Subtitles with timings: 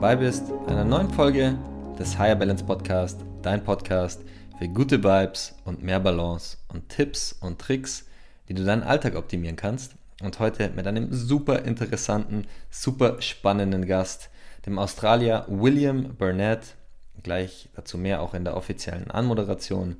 [0.00, 1.58] Dabei bist einer neuen Folge
[1.98, 4.24] des Higher Balance Podcast, dein Podcast
[4.58, 8.06] für gute Vibes und mehr Balance und Tipps und Tricks,
[8.48, 9.96] die du deinen Alltag optimieren kannst.
[10.22, 14.30] Und heute mit einem super interessanten, super spannenden Gast,
[14.64, 16.76] dem Australier William Burnett.
[17.22, 19.96] Gleich dazu mehr auch in der offiziellen Anmoderation.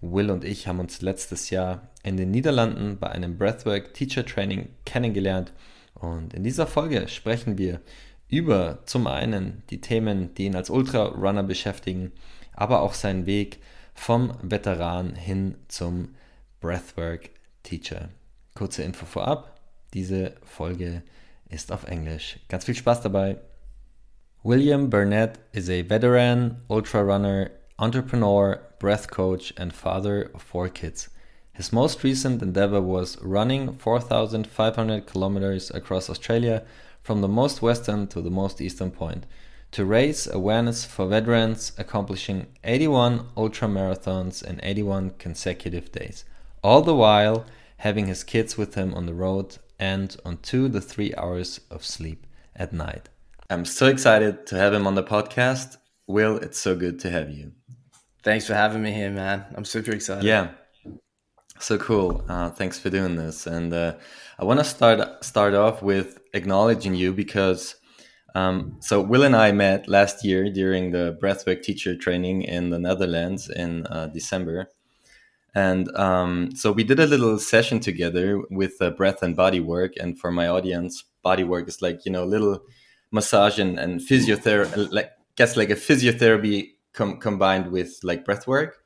[0.00, 4.68] Will und ich haben uns letztes Jahr in den Niederlanden bei einem Breathwork Teacher Training
[4.86, 5.52] kennengelernt.
[5.94, 7.80] Und in dieser Folge sprechen wir
[8.32, 12.12] über zum einen die Themen, die ihn als Ultrarunner beschäftigen,
[12.54, 13.60] aber auch seinen Weg
[13.92, 16.14] vom Veteran hin zum
[16.60, 17.28] Breathwork
[17.62, 18.08] Teacher.
[18.54, 19.60] Kurze Info vorab,
[19.92, 21.02] diese Folge
[21.50, 22.38] ist auf Englisch.
[22.48, 23.36] Ganz viel Spaß dabei.
[24.42, 31.10] William Burnett is a veteran ultrarunner, entrepreneur, breath coach and father of four kids.
[31.52, 36.62] His most recent endeavor was running 4,500 kilometers across Australia
[37.02, 39.26] from the most western to the most eastern point
[39.72, 46.24] to raise awareness for veterans accomplishing 81 ultra marathons in 81 consecutive days,
[46.62, 47.46] all the while
[47.78, 51.84] having his kids with him on the road and on two to three hours of
[51.84, 53.08] sleep at night.
[53.50, 55.78] I'm so excited to have him on the podcast.
[56.06, 57.52] Will, it's so good to have you.
[58.22, 59.44] Thanks for having me here, man.
[59.56, 60.24] I'm super excited.
[60.24, 60.50] Yeah,
[61.62, 62.24] so cool.
[62.28, 63.46] Uh, thanks for doing this.
[63.46, 63.94] And uh,
[64.42, 67.76] I want to start start off with acknowledging you because
[68.34, 72.78] um, so Will and I met last year during the breathwork teacher training in the
[72.80, 74.66] Netherlands in uh, December,
[75.54, 79.92] and um, so we did a little session together with uh, breath and body work.
[80.00, 82.64] And for my audience, body work is like you know little
[83.12, 88.81] massage and, and physiotherapy, like guess like a physiotherapy com- combined with like breath work.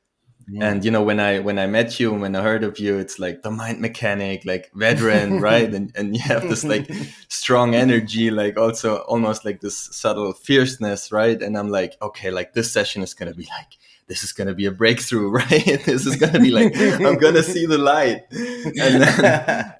[0.49, 0.69] Yeah.
[0.69, 2.97] And you know, when I when I met you, and when I heard of you,
[2.97, 5.73] it's like the mind mechanic, like veteran, right?
[5.73, 6.89] And and you have this like
[7.27, 11.41] strong energy, like also almost like this subtle fierceness, right?
[11.41, 13.77] And I'm like, okay, like this session is gonna be like
[14.07, 15.83] this is gonna be a breakthrough, right?
[15.83, 18.23] this is gonna be like I'm gonna see the light.
[18.31, 19.73] And then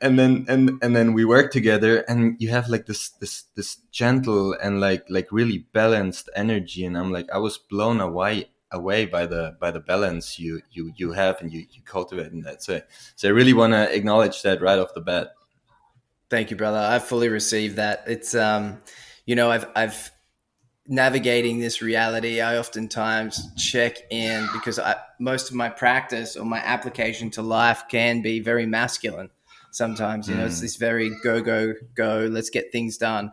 [0.00, 3.76] and then and and then we work together and you have like this this this
[3.90, 9.06] gentle and like like really balanced energy and i'm like i was blown away away
[9.06, 12.62] by the by the balance you you you have and you you cultivate in that.
[12.62, 12.80] So
[13.16, 15.30] so I really want to acknowledge that right off the bat.
[16.30, 16.78] Thank you, brother.
[16.78, 18.04] I fully receive that.
[18.06, 18.78] It's um,
[19.24, 20.10] you know, I've I've
[20.88, 22.40] navigating this reality.
[22.40, 27.84] I oftentimes check in because I, most of my practice or my application to life
[27.90, 29.30] can be very masculine.
[29.70, 30.62] Sometimes, you know, it's mm.
[30.62, 32.26] this very go go go.
[32.30, 33.32] Let's get things done.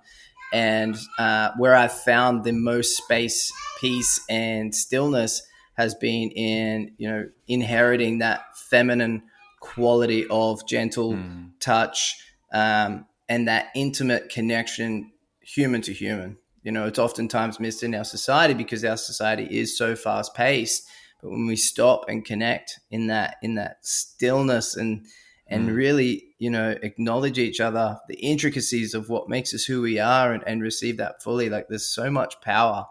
[0.55, 3.51] And uh, where I've found the most space,
[3.81, 9.23] peace, and stillness has been in, you know, inheriting that feminine
[9.59, 11.49] quality of gentle mm.
[11.59, 12.15] touch
[12.53, 15.11] um, and that intimate connection,
[15.41, 16.37] human to human.
[16.63, 20.87] You know, it's oftentimes missed in our society because our society is so fast paced.
[21.21, 25.05] But when we stop and connect in that in that stillness and
[25.47, 25.75] and mm.
[25.75, 30.33] really, you know, acknowledge each other, the intricacies of what makes us who we are
[30.33, 31.49] and, and receive that fully.
[31.49, 32.85] Like there's so much power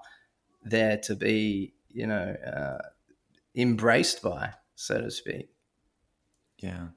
[0.62, 2.78] there to be, you know, uh,
[3.56, 5.48] embraced by, so to speak.
[6.58, 6.88] Yeah.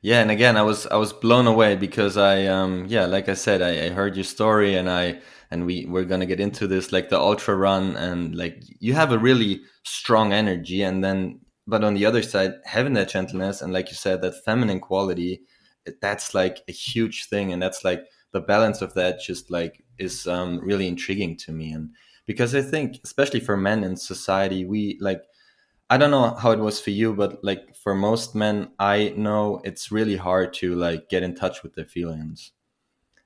[0.00, 3.34] Yeah, and again, I was I was blown away because I um yeah, like I
[3.34, 5.20] said, I, I heard your story and I
[5.50, 9.10] and we we're gonna get into this like the ultra run and like you have
[9.10, 13.72] a really strong energy and then but on the other side having that gentleness and
[13.72, 15.42] like you said that feminine quality
[16.00, 17.52] that's like a huge thing.
[17.52, 21.72] And that's like the balance of that just like is um, really intriguing to me.
[21.72, 21.90] And
[22.26, 25.22] because i think especially for men in society we like
[25.88, 29.62] i don't know how it was for you but like for most men i know
[29.64, 32.52] it's really hard to like get in touch with their feelings.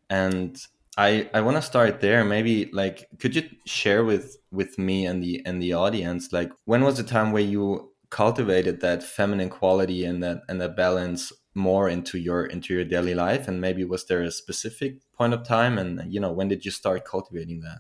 [0.08, 0.56] And
[0.96, 2.25] i i want to start there.
[2.25, 6.84] Maybe like could you share with with me and the and the audience like when
[6.84, 11.88] was the time where you cultivated that feminine quality and that and that balance more
[11.88, 15.79] into your into your daily life and maybe was there a specific point of time
[15.79, 17.79] and you know when did you start cultivating that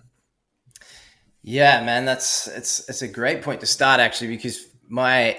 [1.42, 5.38] yeah man that's it's it's a great point to start actually because my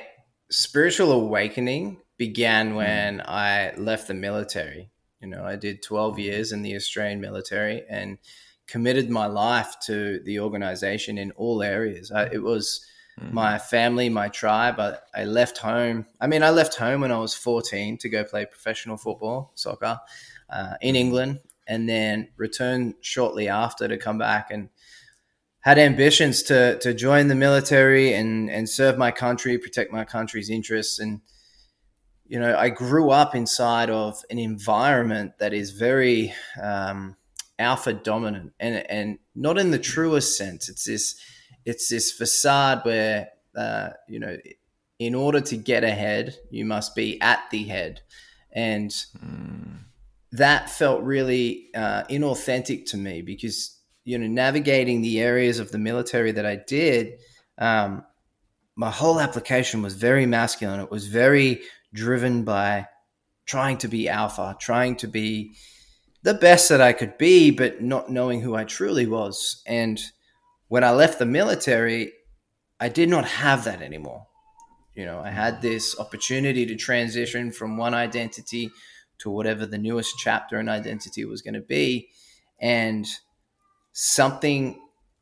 [0.50, 2.76] spiritual awakening began hmm.
[2.76, 3.28] when mm.
[3.28, 4.92] I left the military.
[5.20, 8.18] You know, I did 12 years in the Australian military and
[8.68, 12.12] committed my life to the organization in all areas.
[12.12, 12.86] I, it was
[13.20, 13.32] mm.
[13.32, 14.80] my family, my tribe.
[14.80, 16.06] I, I, left home.
[16.20, 20.00] I mean, I left home when I was 14 to go play professional football, soccer
[20.50, 24.70] uh, in England, and then returned shortly after to come back and
[25.60, 30.50] had ambitions to to join the military and and serve my country, protect my country's
[30.50, 31.22] interests, and
[32.26, 37.16] you know, I grew up inside of an environment that is very um,
[37.60, 40.68] alpha dominant, and and not in the truest sense.
[40.68, 41.16] It's this
[41.66, 44.38] it's this facade where uh, you know,
[45.00, 48.02] in order to get ahead, you must be at the head,
[48.52, 48.92] and
[49.24, 49.78] mm.
[50.32, 55.78] that felt really uh, inauthentic to me because you know, navigating the areas of the
[55.78, 57.20] military that I did,
[57.58, 58.04] um,
[58.76, 60.80] my whole application was very masculine.
[60.80, 61.62] It was very
[61.94, 62.88] driven by
[63.46, 65.54] trying to be alpha, trying to be
[66.24, 69.62] the best that I could be, but not knowing who I truly was.
[69.68, 70.02] And
[70.74, 72.14] when I left the military,
[72.80, 74.26] I did not have that anymore.
[74.96, 78.72] You know, I had this opportunity to transition from one identity
[79.20, 82.10] to whatever the newest chapter in identity was going to be.
[82.60, 83.06] And
[83.92, 84.82] something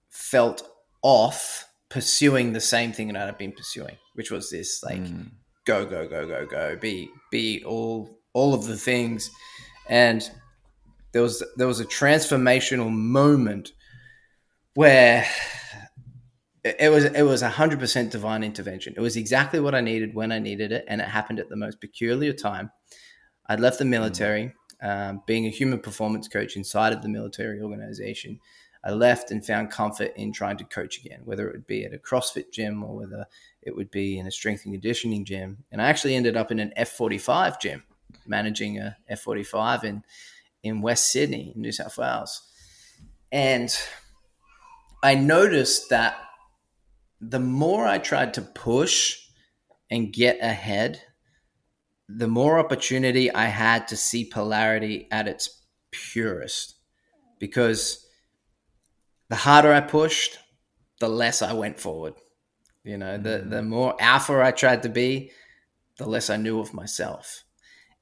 [0.09, 0.65] felt
[1.01, 5.31] off pursuing the same thing that I'd been pursuing, which was this like mm.
[5.65, 9.29] go, go, go, go, go, be be all all of the things.
[9.89, 10.31] And
[11.11, 13.73] there was there was a transformational moment
[14.73, 15.27] where
[16.63, 18.93] it was it was hundred percent divine intervention.
[18.95, 21.55] It was exactly what I needed when I needed it, and it happened at the
[21.55, 22.71] most peculiar time.
[23.47, 28.39] I'd left the military, um, being a human performance coach inside of the military organization.
[28.83, 31.93] I left and found comfort in trying to coach again, whether it would be at
[31.93, 33.25] a CrossFit gym or whether
[33.61, 35.63] it would be in a strength and conditioning gym.
[35.71, 37.83] And I actually ended up in an F45 gym,
[38.25, 40.03] managing a F45 in
[40.63, 42.43] in West Sydney, New South Wales.
[43.31, 43.75] And
[45.03, 46.15] I noticed that
[47.19, 49.17] the more I tried to push
[49.89, 51.01] and get ahead,
[52.07, 56.75] the more opportunity I had to see polarity at its purest.
[57.39, 58.05] Because
[59.29, 60.37] the harder I pushed,
[60.99, 62.13] the less I went forward.
[62.83, 63.67] You know, the, the mm.
[63.67, 65.31] more alpha I tried to be,
[65.97, 67.43] the less I knew of myself.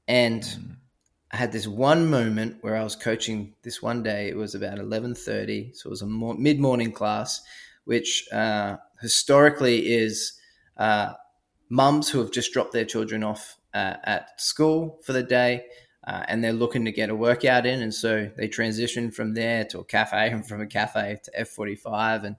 [0.08, 0.76] And mm.
[1.32, 4.28] I had this one moment where I was coaching this one day.
[4.28, 7.40] It was about 11.30, so it was a mid-morning class,
[7.84, 10.32] which uh, historically is
[10.76, 11.12] uh,
[11.68, 15.64] mums who have just dropped their children off uh, at school for the day
[16.06, 17.80] uh, and they're looking to get a workout in.
[17.80, 22.24] And so they transition from there to a cafe and from a cafe to F45
[22.24, 22.36] and,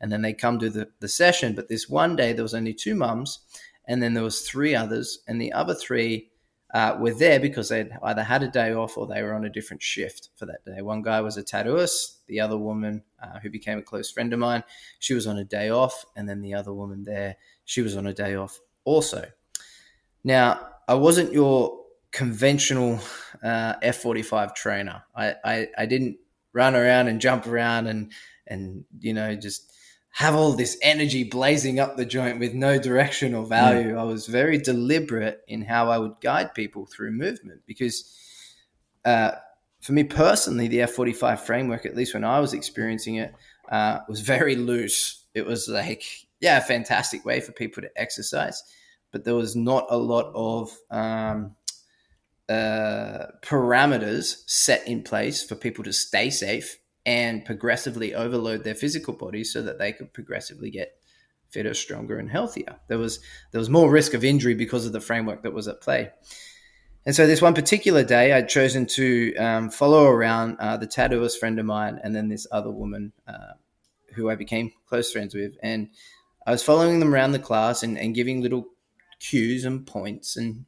[0.00, 1.54] and then they come to the, the session.
[1.54, 3.40] But this one day there was only two mums
[3.86, 6.30] and then there was three others and the other three
[6.74, 9.50] uh, were there because they'd either had a day off or they were on a
[9.50, 10.82] different shift for that day.
[10.82, 12.18] One guy was a tattooist.
[12.26, 14.64] The other woman, uh, who became a close friend of mine,
[14.98, 16.04] she was on a day off.
[16.16, 19.30] And then the other woman there, she was on a day off also.
[20.24, 21.78] Now, I wasn't your
[22.10, 23.00] conventional
[23.42, 25.04] uh, F45 trainer.
[25.14, 26.18] I, I, I didn't
[26.52, 28.12] run around and jump around and,
[28.46, 29.72] and, you know, just
[30.16, 33.92] have all this energy blazing up the joint with no direction or value.
[33.92, 33.98] Mm.
[33.98, 38.10] I was very deliberate in how I would guide people through movement because
[39.04, 39.32] uh,
[39.82, 43.34] for me personally, the F45 framework, at least when I was experiencing it,
[43.70, 45.22] uh, was very loose.
[45.34, 46.02] It was like,
[46.40, 48.62] yeah, a fantastic way for people to exercise,
[49.12, 51.54] but there was not a lot of um,
[52.48, 59.14] uh, parameters set in place for people to stay safe and progressively overload their physical
[59.14, 60.98] bodies so that they could progressively get
[61.48, 62.76] fitter, stronger, and healthier.
[62.88, 63.20] There was
[63.52, 66.10] there was more risk of injury because of the framework that was at play.
[67.06, 71.38] And so this one particular day, I'd chosen to um, follow around uh, the tattooist
[71.38, 73.54] friend of mine, and then this other woman uh,
[74.14, 75.88] who I became close friends with, and
[76.44, 78.66] I was following them around the class and, and giving little
[79.20, 80.66] cues and points and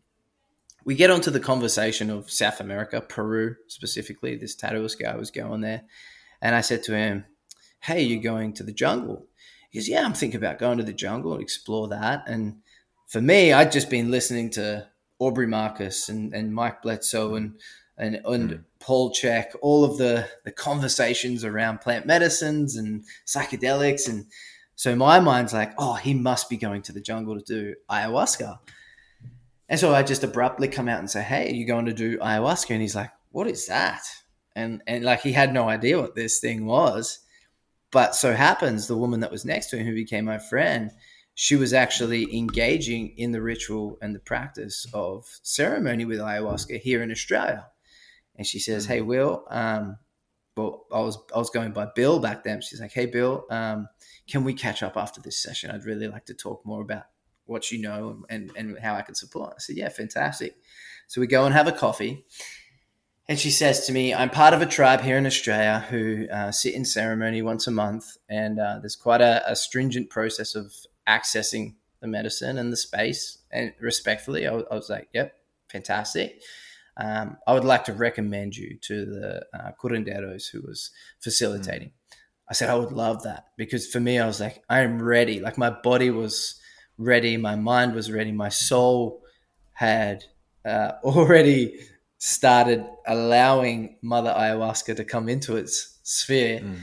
[0.89, 4.37] we get onto the conversation of South America, Peru specifically.
[4.37, 5.83] This tattooist guy was going there.
[6.41, 7.25] And I said to him,
[7.81, 9.27] Hey, you're going to the jungle?
[9.71, 12.25] He goes, Yeah, I'm thinking about going to the jungle and explore that.
[12.27, 12.59] And
[13.07, 14.87] for me, I'd just been listening to
[15.19, 17.55] Aubrey Marcus and, and Mike Bledsoe and
[17.99, 18.65] and, and mm.
[18.79, 24.09] Paul Chek, all of the, the conversations around plant medicines and psychedelics.
[24.09, 24.27] And
[24.77, 28.59] so my mind's like, oh, he must be going to the jungle to do ayahuasca.
[29.69, 32.19] And so I just abruptly come out and say, hey, are you going to do
[32.19, 32.71] ayahuasca?
[32.71, 34.03] And he's like, what is that?
[34.59, 37.21] And and like he had no idea what this thing was.
[37.91, 40.91] But so happens the woman that was next to him, who became my friend,
[41.35, 47.03] she was actually engaging in the ritual and the practice of ceremony with ayahuasca here
[47.03, 47.67] in Australia.
[48.37, 49.97] And she says, "Hey, Will, um,
[50.57, 52.61] well, I was I was going by Bill back then.
[52.61, 53.89] She's like, "Hey, Bill, um,
[54.27, 55.71] can we catch up after this session?
[55.71, 57.05] I'd really like to talk more about
[57.47, 60.57] what you know and and how I can support." I said, "Yeah, fantastic."
[61.07, 62.27] So we go and have a coffee.
[63.29, 66.51] And she says to me, I'm part of a tribe here in Australia who uh,
[66.51, 68.17] sit in ceremony once a month.
[68.29, 70.73] And uh, there's quite a, a, stringent process of
[71.07, 73.39] accessing the medicine and the space.
[73.51, 75.35] And respectfully, I, I was like, yep,
[75.69, 76.41] fantastic.
[76.97, 81.89] Um, I would like to recommend you to the uh, curanderos who was facilitating.
[81.89, 81.93] Mm.
[82.51, 85.39] I said, I would love that because for me, I was like, I am ready.
[85.39, 86.59] Like my body was
[86.97, 89.23] ready, my mind was ready, my soul
[89.75, 90.25] had
[90.65, 91.79] uh, already
[92.19, 96.61] started allowing Mother Ayahuasca to come into its sphere.
[96.61, 96.79] Mm.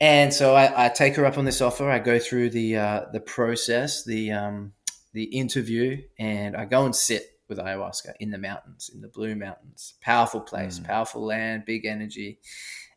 [0.00, 1.88] And so I, I, take her up on this offer.
[1.88, 4.72] I go through the uh, the process, the um,
[5.12, 9.36] the interview, and I go and sit with ayahuasca in the mountains, in the Blue
[9.36, 9.94] Mountains.
[10.00, 10.84] Powerful place, mm.
[10.84, 12.40] powerful land, big energy.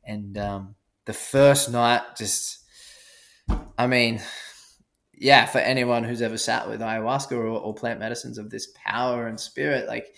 [0.04, 2.60] And um, the first night, just,
[3.78, 4.22] I mean,
[5.14, 9.28] yeah, for anyone who's ever sat with ayahuasca or, or plant medicines of this power
[9.28, 10.16] and spirit, like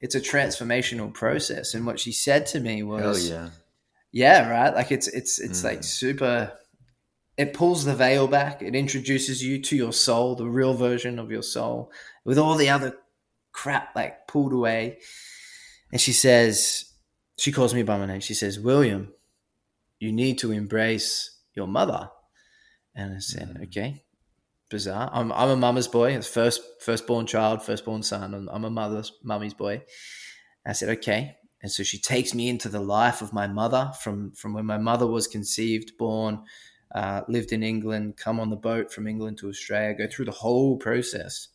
[0.00, 1.74] it's a transformational process.
[1.74, 3.50] And what she said to me was, yeah,
[4.12, 4.74] yeah, right.
[4.74, 5.64] Like it's it's it's mm.
[5.64, 6.52] like super.
[7.36, 8.62] It pulls the veil back.
[8.62, 11.92] It introduces you to your soul, the real version of your soul,
[12.24, 12.96] with all the other
[13.52, 14.98] crap like pulled away.
[15.92, 16.92] And she says,
[17.38, 18.20] she calls me by my name.
[18.20, 19.12] She says, William,
[20.00, 22.10] you need to embrace your mother.
[22.94, 23.62] And I said, mm.
[23.64, 24.02] okay,
[24.68, 25.10] bizarre.
[25.12, 26.12] I'm, I'm a mama's boy.
[26.12, 28.34] It's first firstborn child, firstborn son.
[28.34, 29.82] I'm, I'm a mother's mummy's boy.
[30.66, 31.36] I said, okay.
[31.62, 34.78] And so she takes me into the life of my mother from from when my
[34.78, 36.44] mother was conceived, born,
[36.94, 40.30] uh, lived in England, come on the boat from England to Australia, go through the
[40.30, 41.48] whole process.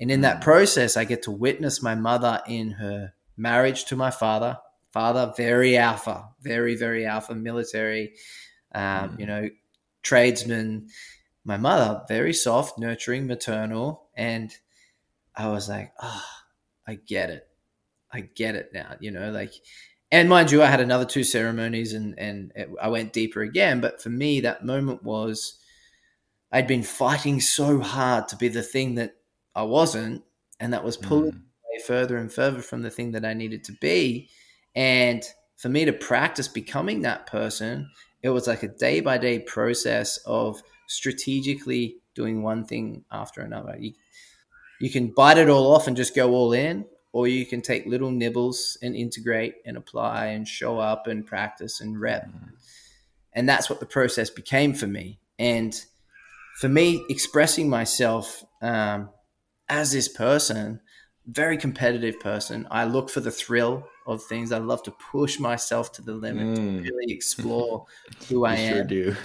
[0.00, 0.42] And in that mm.
[0.42, 4.58] process, I get to witness my mother in her marriage to my father.
[4.92, 8.14] Father, very alpha, very, very alpha military,
[8.74, 9.20] um, mm.
[9.20, 9.48] you know,
[10.02, 10.88] tradesman,
[11.50, 14.08] my mother, very soft, nurturing, maternal.
[14.14, 14.54] And
[15.34, 16.24] I was like, oh,
[16.86, 17.48] I get it.
[18.12, 19.52] I get it now, you know, like,
[20.12, 23.80] and mind you, I had another two ceremonies and, and it, I went deeper again.
[23.80, 25.58] But for me, that moment was
[26.52, 29.16] I'd been fighting so hard to be the thing that
[29.54, 30.22] I wasn't.
[30.60, 31.42] And that was pulling mm.
[31.72, 34.28] me further and further from the thing that I needed to be.
[34.74, 35.24] And
[35.56, 37.88] for me to practice becoming that person,
[38.22, 43.76] it was like a day by day process of strategically doing one thing after another.
[43.78, 43.92] You,
[44.80, 47.86] you can bite it all off and just go all in, or you can take
[47.86, 52.26] little nibbles and integrate and apply and show up and practice and rep.
[52.26, 52.50] Mm.
[53.32, 55.20] And that's what the process became for me.
[55.38, 55.80] And
[56.58, 59.10] for me, expressing myself um,
[59.68, 60.80] as this person,
[61.26, 64.52] very competitive person, I look for the thrill of things.
[64.52, 66.84] I love to push myself to the limit mm.
[66.84, 67.86] to really explore
[68.28, 68.74] who I am.
[68.74, 69.16] Sure do.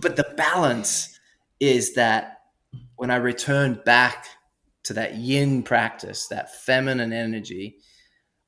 [0.00, 1.18] but the balance
[1.58, 2.40] is that
[2.96, 4.26] when I return back
[4.84, 7.76] to that yin practice, that feminine energy,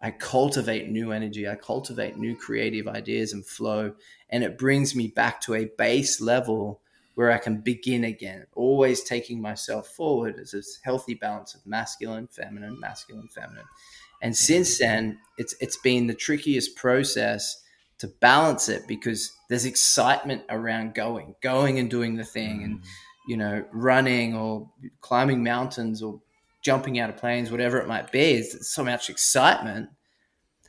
[0.01, 1.49] I cultivate new energy.
[1.49, 3.95] I cultivate new creative ideas and flow.
[4.31, 6.81] And it brings me back to a base level
[7.15, 12.27] where I can begin again, always taking myself forward as a healthy balance of masculine,
[12.27, 13.67] feminine, masculine, feminine.
[14.23, 17.63] And since then, it's it's been the trickiest process
[17.99, 22.85] to balance it because there's excitement around going, going and doing the thing, and mm.
[23.29, 26.21] you know, running or climbing mountains or
[26.63, 28.33] jumping out of planes, whatever it might be.
[28.35, 29.91] It's so much excitement.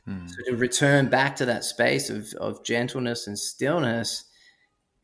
[0.08, 0.28] Mm.
[0.28, 4.24] So to return back to that space of, of gentleness and stillness,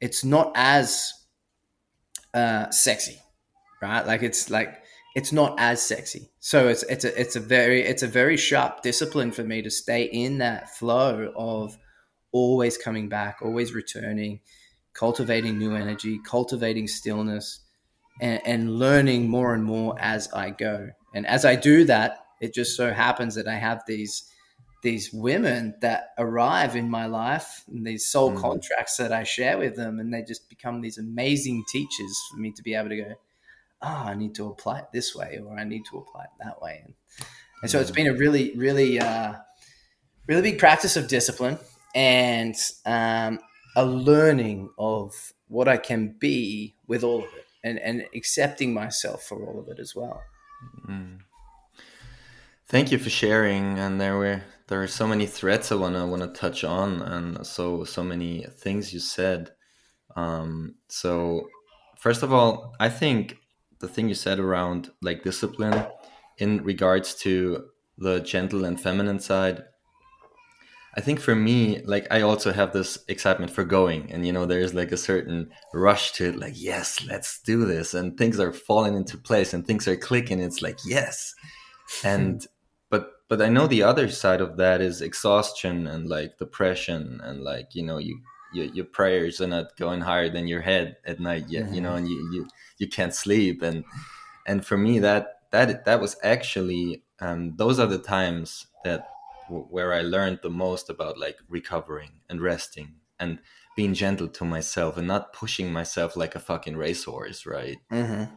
[0.00, 1.12] it's not as
[2.34, 3.18] uh, sexy,
[3.80, 4.06] right?
[4.06, 4.79] Like it's like
[5.14, 6.30] it's not as sexy.
[6.38, 9.70] So it's it's a it's a very it's a very sharp discipline for me to
[9.70, 11.76] stay in that flow of
[12.32, 14.40] always coming back, always returning,
[14.94, 17.60] cultivating new energy, cultivating stillness,
[18.20, 20.90] and, and learning more and more as I go.
[21.12, 24.24] And as I do that, it just so happens that I have these
[24.82, 28.40] these women that arrive in my life and these soul mm.
[28.40, 32.52] contracts that I share with them, and they just become these amazing teachers for me
[32.52, 33.14] to be able to go
[33.82, 36.60] oh, I need to apply it this way or I need to apply it that
[36.60, 36.82] way.
[36.84, 36.94] And,
[37.62, 39.34] and so it's been a really, really, uh,
[40.26, 41.58] really big practice of discipline
[41.94, 42.54] and
[42.86, 43.38] um,
[43.76, 49.24] a learning of what I can be with all of it and, and accepting myself
[49.24, 50.22] for all of it as well.
[50.88, 51.18] Mm.
[52.70, 53.78] Thank you for sharing.
[53.80, 57.82] And there were there are so many threads I wanna wanna touch on, and so
[57.82, 59.50] so many things you said.
[60.14, 61.48] Um, so
[61.98, 63.39] first of all, I think
[63.80, 65.86] the thing you said around like discipline
[66.38, 67.64] in regards to
[67.98, 69.64] the gentle and feminine side
[70.96, 74.44] I think for me, like I also have this excitement for going, and you know,
[74.44, 78.52] there's like a certain rush to it, like yes, let's do this, and things are
[78.52, 80.40] falling into place, and things are clicking.
[80.40, 81.32] It's like yes,
[82.02, 82.46] and hmm.
[82.90, 87.42] but but I know the other side of that is exhaustion and like depression, and
[87.42, 88.20] like you know, you,
[88.52, 91.74] you your prayers are not going higher than your head at night yet, mm-hmm.
[91.74, 93.84] you know, and you you you can't sleep, and
[94.46, 99.08] and for me that that that was actually um, those are the times that
[99.48, 103.40] where I learned the most about like recovering and resting and
[103.76, 107.78] being gentle to myself and not pushing myself like a fucking racehorse, right?
[107.90, 108.34] Mm-hmm.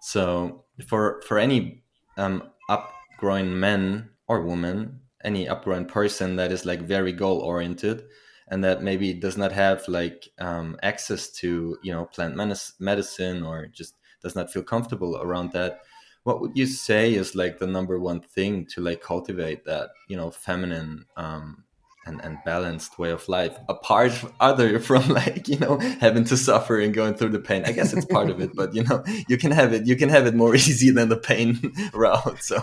[0.00, 1.82] So for for any
[2.16, 8.04] um, upgrowing men or woman, any upgrowing person that is like very goal oriented
[8.48, 12.36] and that maybe does not have like um, access to you know plant
[12.78, 15.80] medicine or just does not feel comfortable around that
[16.24, 20.16] what would you say is like the number one thing to like cultivate that you
[20.16, 21.64] know feminine um
[22.06, 26.36] and, and balanced way of life apart from other from like you know having to
[26.36, 27.64] suffer and going through the pain?
[27.64, 30.08] I guess it's part of it but you know you can have it you can
[30.08, 32.42] have it more easy than the pain route.
[32.42, 32.58] So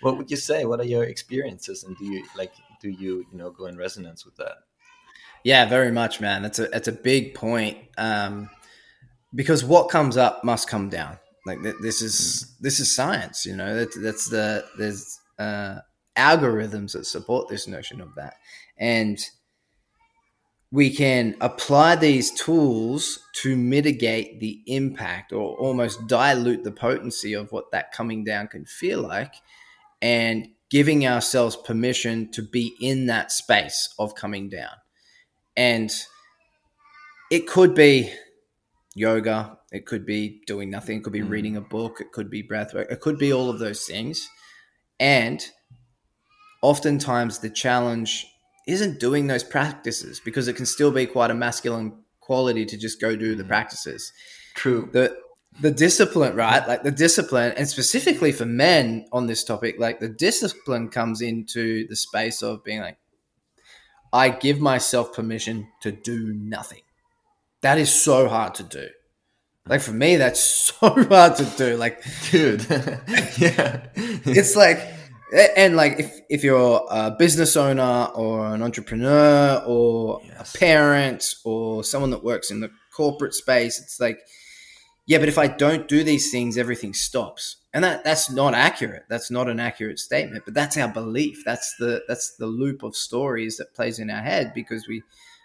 [0.00, 0.64] what would you say?
[0.64, 4.24] What are your experiences and do you like do you you know go in resonance
[4.24, 4.58] with that
[5.44, 8.48] yeah very much man that's a that's a big point um
[9.34, 11.18] because what comes up must come down
[11.48, 12.14] like th- this is
[12.44, 12.58] mm.
[12.60, 13.74] this is science, you know.
[13.74, 15.78] That, that's the there's uh,
[16.16, 18.34] algorithms that support this notion of that,
[18.76, 19.18] and
[20.70, 27.50] we can apply these tools to mitigate the impact or almost dilute the potency of
[27.50, 29.34] what that coming down can feel like,
[30.02, 34.74] and giving ourselves permission to be in that space of coming down,
[35.58, 35.92] and
[37.30, 38.10] it could be
[38.94, 40.98] yoga it could be doing nothing.
[40.98, 41.28] It could be mm.
[41.28, 42.00] reading a book.
[42.00, 42.90] It could be breath work.
[42.90, 44.28] It could be all of those things.
[44.98, 45.44] And
[46.62, 48.26] oftentimes the challenge
[48.66, 53.00] isn't doing those practices because it can still be quite a masculine quality to just
[53.00, 53.48] go do the mm.
[53.48, 54.12] practices.
[54.54, 54.88] True.
[54.92, 55.16] The
[55.60, 56.66] the discipline, right?
[56.68, 61.88] Like the discipline, and specifically for men on this topic, like the discipline comes into
[61.88, 62.96] the space of being like,
[64.12, 66.82] I give myself permission to do nothing.
[67.62, 68.88] That is so hard to do.
[69.68, 70.40] Like for me, that's
[70.80, 71.76] so hard to do.
[71.76, 72.64] Like, dude,
[73.38, 74.80] yeah, it's like,
[75.56, 80.54] and like if if you're a business owner or an entrepreneur or yes.
[80.54, 84.18] a parent or someone that works in the corporate space, it's like,
[85.06, 89.04] yeah, but if I don't do these things, everything stops, and that that's not accurate.
[89.08, 91.44] That's not an accurate statement, but that's our belief.
[91.44, 95.00] That's the that's the loop of stories that plays in our head because we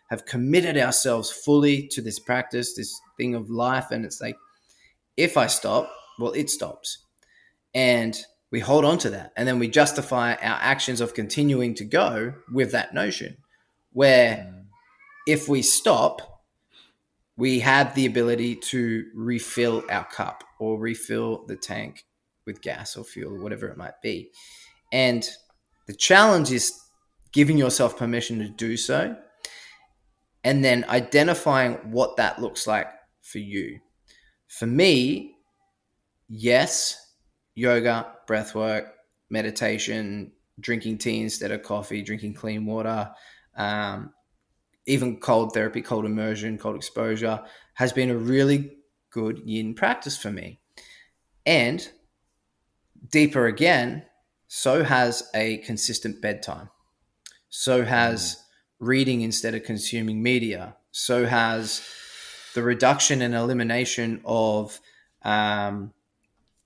[0.09, 3.91] have committed ourselves fully to this practice, this thing of life.
[3.91, 4.35] And it's like,
[5.15, 7.05] if I stop, well, it stops.
[7.75, 8.19] And
[8.49, 9.31] we hold on to that.
[9.37, 13.37] And then we justify our actions of continuing to go with that notion.
[13.91, 14.63] Where mm.
[15.27, 16.41] if we stop,
[17.37, 22.05] we have the ability to refill our cup or refill the tank
[22.45, 24.31] with gas or fuel, whatever it might be.
[24.91, 25.27] And
[25.87, 26.79] the challenge is
[27.31, 29.15] giving yourself permission to do so
[30.43, 32.87] and then identifying what that looks like
[33.21, 33.79] for you.
[34.47, 35.35] For me,
[36.27, 37.13] yes,
[37.55, 38.93] yoga, breath work,
[39.29, 43.09] meditation, drinking tea instead of coffee, drinking clean water,
[43.55, 44.13] um,
[44.85, 47.41] even cold therapy, cold immersion, cold exposure
[47.75, 48.77] has been a really
[49.11, 50.59] good yin practice for me.
[51.45, 51.87] And
[53.11, 54.03] deeper again,
[54.47, 56.69] so has a consistent bedtime.
[57.49, 58.43] So has
[58.79, 60.75] reading instead of consuming media.
[60.91, 61.81] So has
[62.53, 64.79] the reduction and elimination of
[65.23, 65.93] um,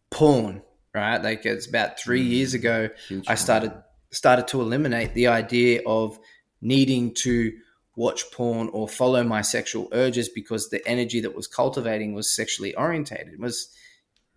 [0.09, 0.61] porn.
[0.93, 2.89] Right, like it's about three mm, years ago,
[3.27, 3.71] I started
[4.09, 6.17] started to eliminate the idea of
[6.59, 7.51] needing to
[7.95, 12.73] watch porn or follow my sexual urges because the energy that was cultivating was sexually
[12.75, 13.33] orientated.
[13.33, 13.69] It was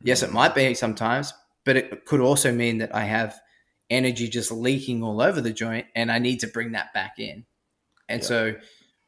[0.02, 1.32] yes, it might be sometimes,
[1.70, 3.40] but it could also mean that I have
[3.90, 7.44] energy just leaking all over the joint and I need to bring that back in.
[8.09, 8.26] And yeah.
[8.26, 8.54] so,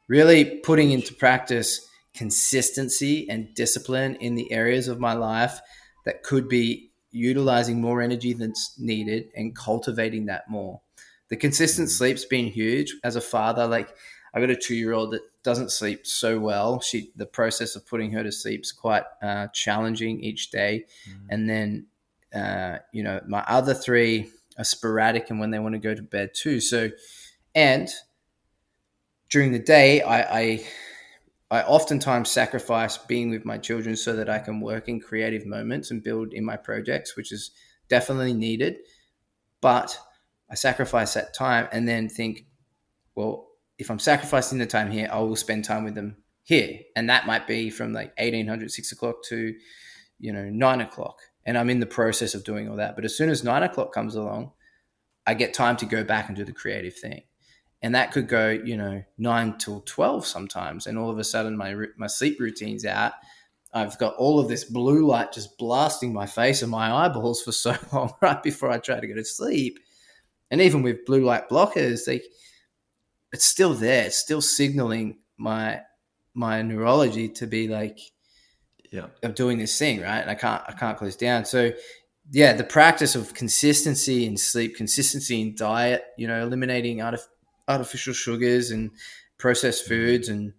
[0.07, 5.61] really putting into practice consistency and discipline in the areas of my life
[6.05, 10.83] that could be utilizing more energy than's needed and cultivating that more.
[11.31, 11.97] The consistent mm-hmm.
[11.97, 13.67] sleep's been huge as a father.
[13.67, 13.93] Like
[14.33, 16.81] I've got a two year old that doesn't sleep so well.
[16.81, 21.27] She the process of putting her to sleep is quite uh, challenging each day, mm.
[21.29, 21.87] and then
[22.35, 26.03] uh, you know my other three are sporadic and when they want to go to
[26.03, 26.61] bed too.
[26.61, 26.91] So,
[27.55, 27.89] and
[29.31, 30.67] during the day, I, I
[31.51, 35.91] I oftentimes sacrifice being with my children so that I can work in creative moments
[35.91, 37.51] and build in my projects, which is
[37.89, 38.77] definitely needed.
[39.61, 39.99] But
[40.51, 42.47] I sacrifice that time and then think,
[43.15, 46.81] well, if I'm sacrificing the time here, I will spend time with them here.
[46.97, 49.55] And that might be from like 1800, six o'clock to,
[50.19, 51.19] you know, nine o'clock.
[51.45, 52.95] And I'm in the process of doing all that.
[52.95, 54.53] But as soon as nine o'clock comes along,
[55.27, 57.23] I get time to go back and do the creative thing.
[57.83, 60.87] And that could go, you know, nine till 12 sometimes.
[60.87, 63.13] And all of a sudden my, my sleep routine's out.
[63.75, 67.53] I've got all of this blue light just blasting my face and my eyeballs for
[67.53, 69.79] so long right before I try to go to sleep.
[70.51, 72.21] And even with blue light blockers, they,
[73.33, 74.05] it's still there.
[74.05, 75.81] It's still signaling my
[76.35, 77.99] my neurology to be like,
[78.93, 81.47] yeah, I'm doing this thing right, and I can't I can't close down.
[81.47, 81.73] So
[82.31, 87.27] yeah, the practice of consistency in sleep, consistency in diet, you know, eliminating artif-
[87.67, 88.91] artificial sugars and
[89.39, 90.53] processed foods and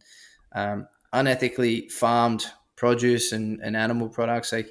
[0.53, 4.67] um, unethically farmed produce and, and animal products, like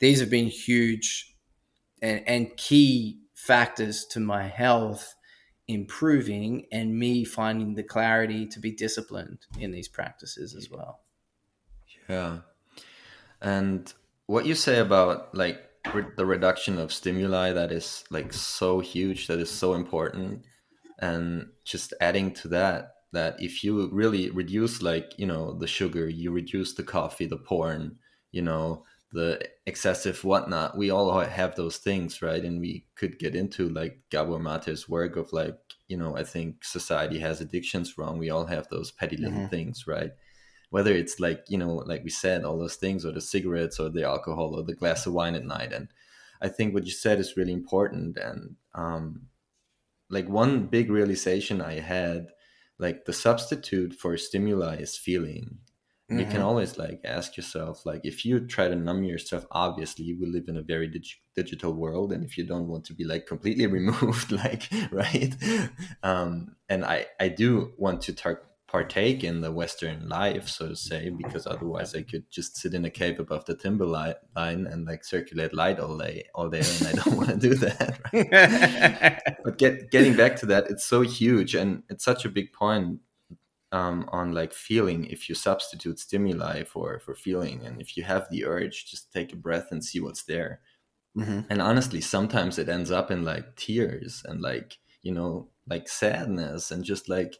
[0.00, 1.36] these have been huge
[2.00, 5.14] and, and key factors to my health
[5.68, 11.00] improving and me finding the clarity to be disciplined in these practices as well.
[12.08, 12.38] Yeah.
[13.42, 13.92] And
[14.26, 15.60] what you say about like
[15.92, 20.44] re- the reduction of stimuli that is like so huge, that is so important.
[21.00, 26.08] And just adding to that, that if you really reduce like, you know, the sugar,
[26.08, 27.96] you reduce the coffee, the porn,
[28.30, 33.36] you know, the excessive whatnot we all have those things right and we could get
[33.36, 38.18] into like Gabor Maté's work of like you know i think society has addictions wrong
[38.18, 39.48] we all have those petty little mm-hmm.
[39.48, 40.12] things right
[40.72, 43.90] whether it's like you know like we said all those things or the cigarettes or
[43.90, 45.88] the alcohol or the glass of wine at night and
[46.40, 49.26] i think what you said is really important and um
[50.08, 52.28] like one big realization i had
[52.78, 55.58] like the substitute for stimuli is feeling
[56.10, 56.20] mm-hmm.
[56.20, 56.46] you can mm-hmm.
[56.46, 60.56] always like ask yourself like if you try to numb yourself obviously we live in
[60.56, 64.32] a very dig- digital world and if you don't want to be like completely removed
[64.32, 65.34] like right
[66.02, 70.74] um and i i do want to tar- partake in the western life so to
[70.74, 74.86] say because otherwise i could just sit in a cave above the timber line and
[74.86, 79.36] like circulate light all day all day and i don't want to do that right?
[79.44, 82.98] but get getting back to that it's so huge and it's such a big point
[83.72, 88.26] um, on like feeling if you substitute stimuli for for feeling and if you have
[88.30, 90.60] the urge just take a breath and see what's there
[91.14, 91.40] mm-hmm.
[91.50, 96.70] and honestly sometimes it ends up in like tears and like you know like sadness
[96.70, 97.38] and just like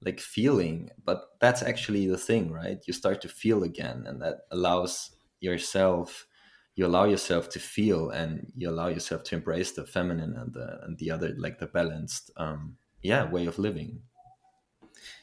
[0.00, 2.78] like feeling but that's actually the thing right?
[2.86, 6.26] You start to feel again and that allows yourself
[6.74, 10.80] you allow yourself to feel and you allow yourself to embrace the feminine and the
[10.84, 14.00] and the other like the balanced um yeah way of living.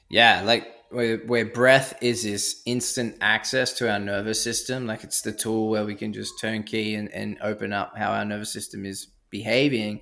[0.10, 5.22] Yeah, like where, where breath is this instant access to our nervous system, like it's
[5.22, 8.86] the tool where we can just turnkey and, and open up how our nervous system
[8.86, 10.02] is behaving.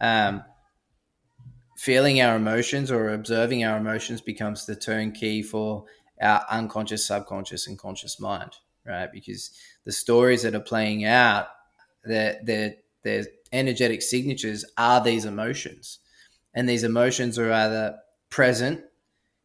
[0.00, 0.42] Um,
[1.84, 5.84] feeling our emotions or observing our emotions becomes the turnkey for
[6.18, 8.52] our unconscious, subconscious, and conscious mind,
[8.86, 9.12] right?
[9.12, 9.50] Because
[9.84, 11.48] the stories that are playing out,
[12.02, 12.40] their
[13.02, 15.98] their energetic signatures are these emotions,
[16.54, 17.96] and these emotions are either
[18.30, 18.80] present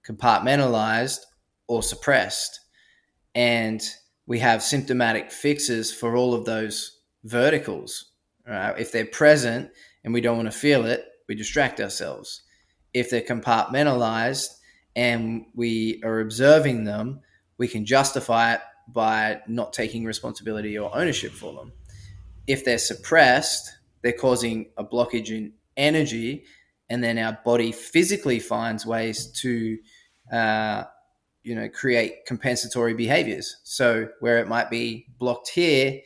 [0.08, 1.19] compartmentalized
[1.67, 2.62] or suppressed.
[3.36, 3.82] And
[4.28, 8.12] we have symptomatic fixes for all of those verticals.
[8.47, 8.80] Right?
[8.80, 9.71] If they're present
[10.06, 12.42] and we don't want to feel it, we distract ourselves.
[12.94, 14.48] If they're compartmentalized
[14.96, 17.22] and we are observing them,
[17.58, 21.72] we can justify it by not taking responsibility or ownership for them.
[22.48, 26.46] If they're suppressed, they're causing a blockage in energy,
[26.89, 29.78] and then our body physically finds ways to
[30.34, 30.84] uh,
[31.44, 33.58] you know, create compensatory behaviors.
[33.63, 36.00] So where it might be blocked here,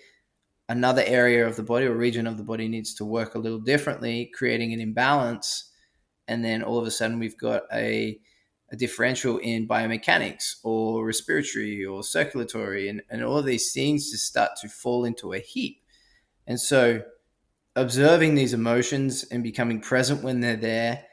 [0.73, 3.59] another area of the body or region of the body needs to work a little
[3.59, 5.71] differently, creating an imbalance.
[6.27, 8.19] And then all of a sudden we've got a,
[8.71, 14.25] a differential in biomechanics or respiratory or circulatory and, and all of these things just
[14.25, 15.79] start to fall into a heap.
[16.47, 17.03] And so
[17.75, 21.05] observing these emotions and becoming present when they're there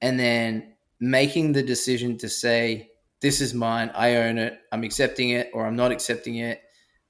[0.00, 5.30] and then making the decision to say, this is mine, I own it, I'm accepting
[5.30, 6.60] it, or I'm not accepting it,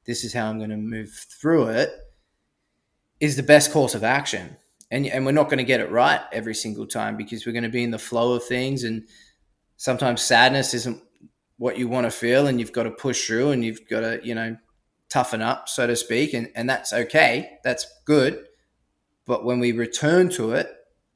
[0.06, 1.90] this is how I'm going to move through it,
[3.20, 4.56] is the best course of action.
[4.90, 7.64] And, and we're not going to get it right every single time because we're going
[7.64, 8.84] to be in the flow of things.
[8.84, 9.08] And
[9.76, 11.02] sometimes sadness isn't
[11.56, 14.20] what you want to feel, and you've got to push through and you've got to,
[14.22, 14.56] you know,
[15.08, 16.34] toughen up, so to speak.
[16.34, 18.44] And, and that's okay, that's good.
[19.26, 20.68] But when we return to it,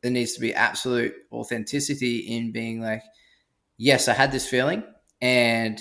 [0.03, 3.03] there needs to be absolute authenticity in being like,
[3.77, 4.85] yes, I had this feeling
[5.21, 5.81] and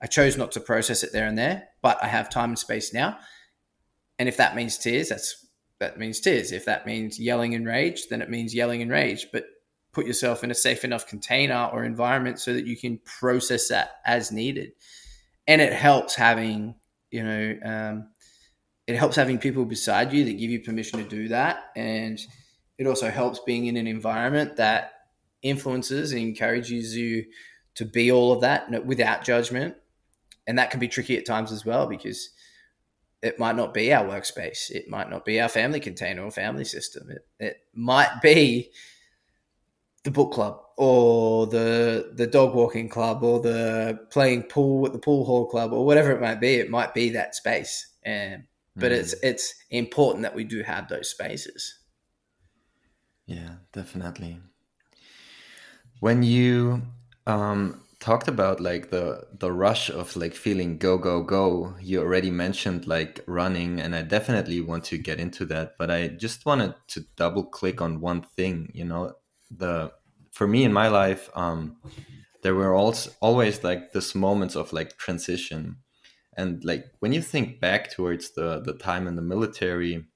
[0.00, 2.92] I chose not to process it there and there, but I have time and space
[2.92, 3.18] now.
[4.18, 5.46] And if that means tears, that's
[5.78, 6.52] that means tears.
[6.52, 9.26] If that means yelling in rage, then it means yelling in rage.
[9.32, 9.46] But
[9.92, 13.92] put yourself in a safe enough container or environment so that you can process that
[14.06, 14.72] as needed.
[15.48, 16.76] And it helps having,
[17.10, 18.10] you know, um,
[18.86, 21.70] it helps having people beside you that give you permission to do that.
[21.74, 22.20] And
[22.78, 24.92] it also helps being in an environment that
[25.42, 27.24] influences and encourages you
[27.76, 29.76] to be all of that without judgment.
[30.50, 32.30] And that can be tricky at times as well because
[33.22, 34.68] it might not be our workspace.
[34.68, 37.08] It might not be our family container or family system.
[37.08, 38.72] It, it might be
[40.02, 44.98] the book club or the the dog walking club or the playing pool at the
[44.98, 46.56] pool hall club or whatever it might be.
[46.56, 47.86] It might be that space.
[48.02, 48.42] And
[48.74, 48.96] but mm.
[48.96, 51.78] it's it's important that we do have those spaces.
[53.26, 54.40] Yeah, definitely.
[56.00, 56.82] When you
[57.28, 62.30] um, talked about like the the rush of like feeling go go go, you already
[62.30, 65.74] mentioned like running, and I definitely want to get into that.
[65.78, 68.70] But I just wanted to double click on one thing.
[68.74, 69.14] You know,
[69.50, 69.92] the
[70.32, 71.76] for me in my life, um,
[72.42, 75.76] there were also always like this moments of like transition
[76.36, 80.06] and like when you think back towards the the time in the military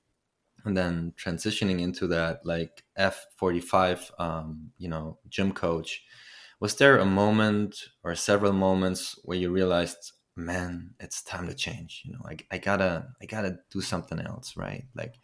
[0.65, 6.03] and then transitioning into that like F45 um, you know gym coach
[6.65, 12.01] was there a moment or several moments where you realized man it's time to change
[12.07, 14.85] you know like I gotta I gotta do something else right?
[14.95, 15.17] Like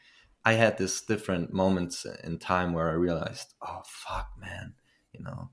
[0.44, 4.74] I had this different moments in time where I realized oh fuck man
[5.14, 5.48] you know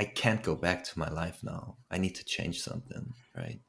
[0.00, 1.76] I can't go back to my life now.
[1.88, 3.60] I need to change something right?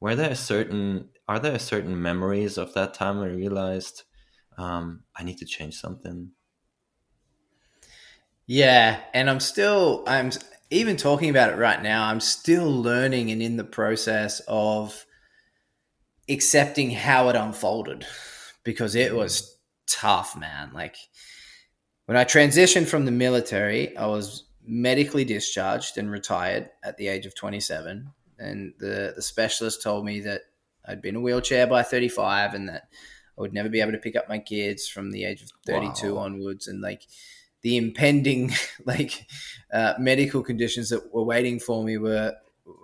[0.00, 4.02] Were there certain are there certain memories of that time where you realized
[4.58, 6.32] um, I need to change something?
[8.46, 10.30] Yeah, and I'm still I'm
[10.74, 12.06] even talking about it right now.
[12.06, 15.06] I'm still learning and in the process of
[16.28, 18.06] accepting how it unfolded
[18.64, 20.70] because it was tough, man.
[20.72, 20.96] Like
[22.06, 27.26] when I transitioned from the military, I was medically discharged and retired at the age
[27.26, 30.42] of 27 and the the specialist told me that
[30.86, 32.88] I'd been in a wheelchair by 35 and that
[33.36, 36.14] I would never be able to pick up my kids from the age of 32
[36.14, 36.22] wow.
[36.22, 37.02] onwards and like
[37.64, 38.52] the impending
[38.84, 39.26] like
[39.72, 42.32] uh, medical conditions that were waiting for me were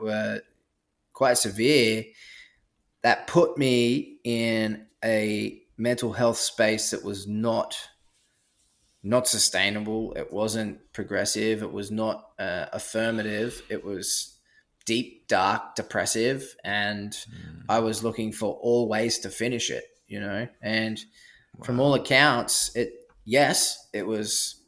[0.02, 0.40] were
[1.12, 2.04] quite severe
[3.02, 7.76] that put me in a mental health space that was not
[9.02, 14.40] not sustainable it wasn't progressive it was not uh, affirmative it was
[14.90, 17.62] deep, dark, depressive, and mm.
[17.68, 20.48] I was looking for all ways to finish it, you know.
[20.60, 20.98] And
[21.56, 21.64] wow.
[21.64, 22.92] from all accounts, it
[23.24, 24.59] yes, it was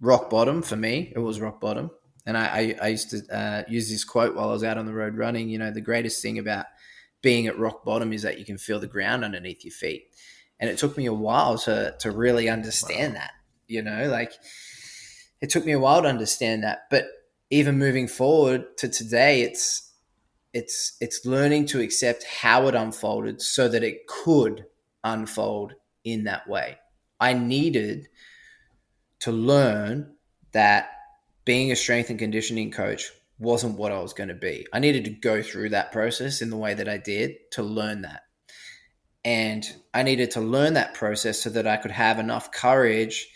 [0.00, 1.12] rock bottom for me.
[1.14, 1.90] It was rock bottom,
[2.26, 4.86] and I, I, I used to uh, use this quote while I was out on
[4.86, 5.48] the road running.
[5.48, 6.66] You know, the greatest thing about
[7.22, 10.06] being at rock bottom is that you can feel the ground underneath your feet.
[10.60, 13.20] And it took me a while to to really understand wow.
[13.20, 13.32] that.
[13.66, 14.32] You know, like
[15.40, 17.06] it took me a while to understand that, but
[17.50, 19.92] even moving forward to today, it's
[20.52, 24.66] it's it's learning to accept how it unfolded so that it could
[25.04, 26.78] unfold in that way.
[27.20, 28.08] I needed
[29.20, 30.14] to learn
[30.52, 30.90] that
[31.44, 34.66] being a strength and conditioning coach wasn't what I was going to be.
[34.72, 38.02] I needed to go through that process in the way that I did to learn
[38.02, 38.22] that.
[39.24, 43.28] And I needed to learn that process so that I could have enough courage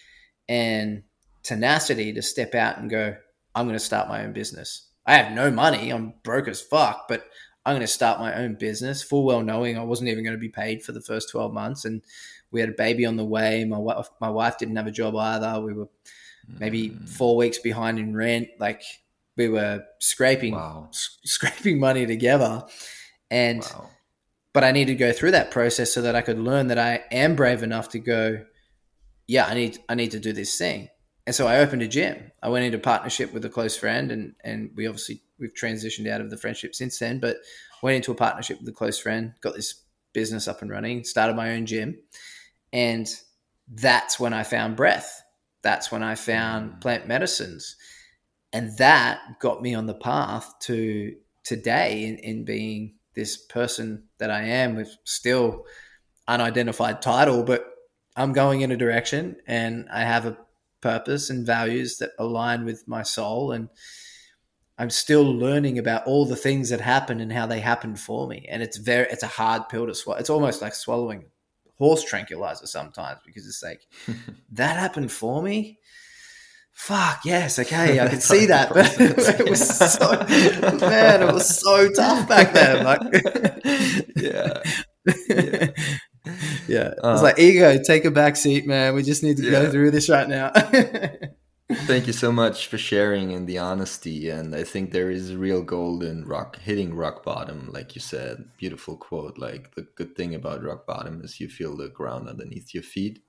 [0.49, 1.03] and
[1.43, 3.17] tenacity to step out and go,
[3.55, 4.89] I'm going to start my own business.
[5.07, 5.91] I have no money.
[5.91, 7.25] I'm broke as fuck, but
[7.65, 10.41] I'm going to start my own business, full well knowing I wasn't even going to
[10.41, 11.85] be paid for the first 12 months.
[11.85, 12.03] And
[12.53, 13.65] we had a baby on the way.
[13.65, 15.61] My wife, my wife didn't have a job either.
[15.61, 15.89] We were
[16.47, 17.09] maybe mm.
[17.09, 18.49] four weeks behind in rent.
[18.59, 18.83] Like
[19.37, 20.89] we were scraping, wow.
[20.91, 22.65] s- scraping money together.
[23.31, 23.89] And, wow.
[24.53, 27.05] but I needed to go through that process so that I could learn that I
[27.11, 28.45] am brave enough to go,
[29.27, 30.89] yeah, I need, I need to do this thing
[31.27, 32.33] and so I opened a gym.
[32.43, 36.21] I went into partnership with a close friend, and and we obviously we've transitioned out
[36.21, 37.21] of the friendship since then.
[37.21, 37.37] But
[37.83, 41.37] went into a partnership with a close friend, got this business up and running, started
[41.37, 41.97] my own gym,
[42.73, 43.09] and
[43.69, 45.23] that's when I found breath.
[45.63, 46.81] That's when I found mm.
[46.81, 47.77] plant medicines,
[48.53, 54.31] and that got me on the path to today in, in being this person that
[54.31, 55.65] I am with still
[56.29, 57.67] unidentified title, but
[58.17, 60.39] I'm going in a direction, and I have a
[60.83, 63.69] purpose and values that align with my soul and
[64.79, 68.47] I'm still learning about all the things that happen and how they happened for me.
[68.49, 70.19] And it's very, it's a hard pill to swallow.
[70.19, 71.27] It's almost like swallowing
[71.79, 73.83] horse tranquilizer sometimes because it's like,
[74.53, 75.79] that happened for me.
[76.73, 78.97] fuck yes okay i can see that but
[79.41, 80.11] it was so
[80.87, 83.03] man it was so tough back then like
[84.17, 84.63] yeah.
[85.29, 85.67] yeah.
[86.67, 89.51] yeah uh, it's like ego take a back seat man we just need to yeah.
[89.51, 90.51] go through this right now
[91.87, 95.63] thank you so much for sharing and the honesty and i think there is real
[95.63, 100.35] gold in rock hitting rock bottom like you said beautiful quote like the good thing
[100.35, 103.23] about rock bottom is you feel the ground underneath your feet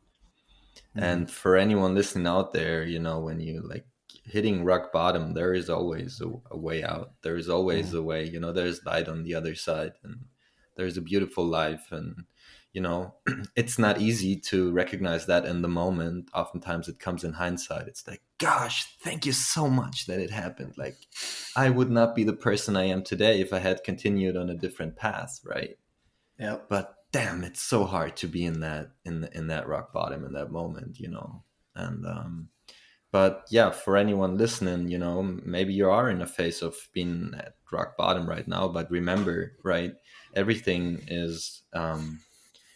[0.96, 1.04] Mm-hmm.
[1.04, 3.86] And for anyone listening out there, you know, when you like
[4.26, 7.14] hitting rock bottom, there is always a, a way out.
[7.22, 7.98] There is always mm-hmm.
[7.98, 8.26] a way.
[8.26, 10.26] You know, there's light on the other side, and
[10.76, 11.88] there's a beautiful life.
[11.92, 12.26] And
[12.74, 13.16] you know,
[13.56, 16.30] it's not easy to recognize that in the moment.
[16.34, 17.88] Oftentimes, it comes in hindsight.
[17.88, 20.74] It's like, gosh, thank you so much that it happened.
[20.78, 20.98] Like,
[21.56, 24.56] I would not be the person I am today if I had continued on a
[24.56, 25.78] different path, right?
[26.38, 26.58] Yeah.
[26.68, 30.34] But damn, it's so hard to be in that in in that rock bottom in
[30.34, 31.44] that moment, you know.
[31.76, 32.50] And um,
[33.12, 37.32] but yeah, for anyone listening, you know, maybe you are in a phase of being
[37.38, 39.94] at rock bottom right now, but remember, right,
[40.36, 42.20] everything is um,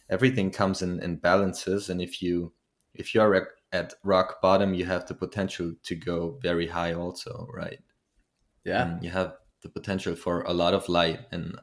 [0.09, 2.53] everything comes in in balances, and if you
[2.93, 7.47] if you are at rock bottom, you have the potential to go very high, also,
[7.53, 7.79] right?
[8.63, 11.57] Yeah, and you have the potential for a lot of light and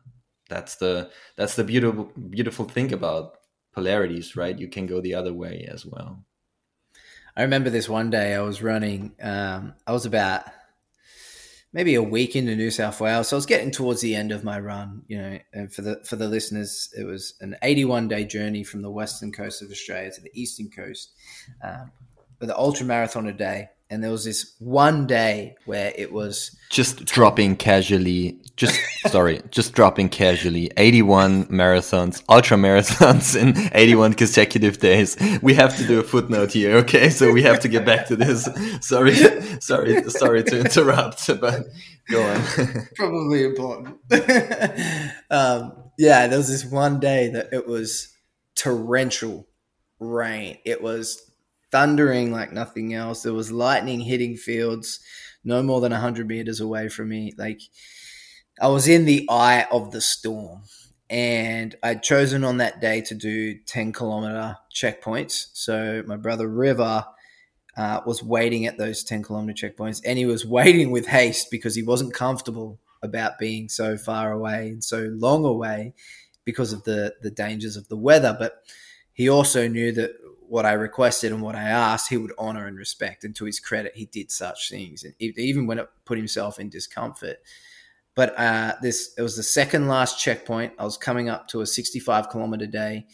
[0.49, 3.39] that's the that's the beautiful beautiful thing about
[3.73, 4.59] polarities right?
[4.59, 6.25] You can go the other way as well.
[7.37, 10.45] I remember this one day i was running um, i was about
[11.75, 13.29] maybe a week into new south wales.
[13.29, 16.01] So i was getting towards the end of my run you know and for the
[16.05, 20.11] for the listeners it was an 81 day journey from the western coast of australia
[20.13, 21.13] to the eastern coast
[21.63, 21.91] um,
[22.45, 23.71] with the ultra marathon a day.
[23.91, 29.73] And there was this one day where it was just dropping casually just sorry just
[29.75, 30.71] dropping casually.
[30.77, 35.17] 81 marathons ultra marathons in 81 consecutive days.
[35.43, 37.11] We have to do a footnote here okay?
[37.11, 38.49] So we have to get back to this.
[38.81, 39.15] Sorry
[39.61, 41.67] sorry sorry to interrupt but
[42.11, 42.43] go on.
[42.97, 43.99] Probably important.
[45.31, 48.15] Um, yeah there was this one day that it was
[48.55, 49.47] torrential
[49.99, 50.59] rain.
[50.65, 51.31] It was
[51.71, 53.23] thundering like nothing else.
[53.23, 55.01] There was lightning hitting fields
[55.45, 57.33] no more than 100 meters away from me.
[57.37, 57.61] Like
[58.61, 60.63] I was in the eye of the storm.
[61.11, 65.49] And I'd chosen on that day to do 10 kilometer checkpoints.
[65.53, 67.05] So my brother River
[67.77, 71.75] uh, was waiting at those 10 kilometer checkpoints and he was waiting with haste because
[71.75, 75.93] he wasn't comfortable about being so far away and so long away
[76.45, 78.35] because of the, the dangers of the weather.
[78.39, 78.63] But
[79.13, 80.13] he also knew that
[80.49, 83.25] what I requested and what I asked, he would honor and respect.
[83.25, 86.69] And to his credit, he did such things, and even when it put himself in
[86.69, 87.39] discomfort.
[88.15, 90.75] But uh, this it was the second last checkpoint.
[90.79, 93.07] I was coming up to a 65 kilometer day,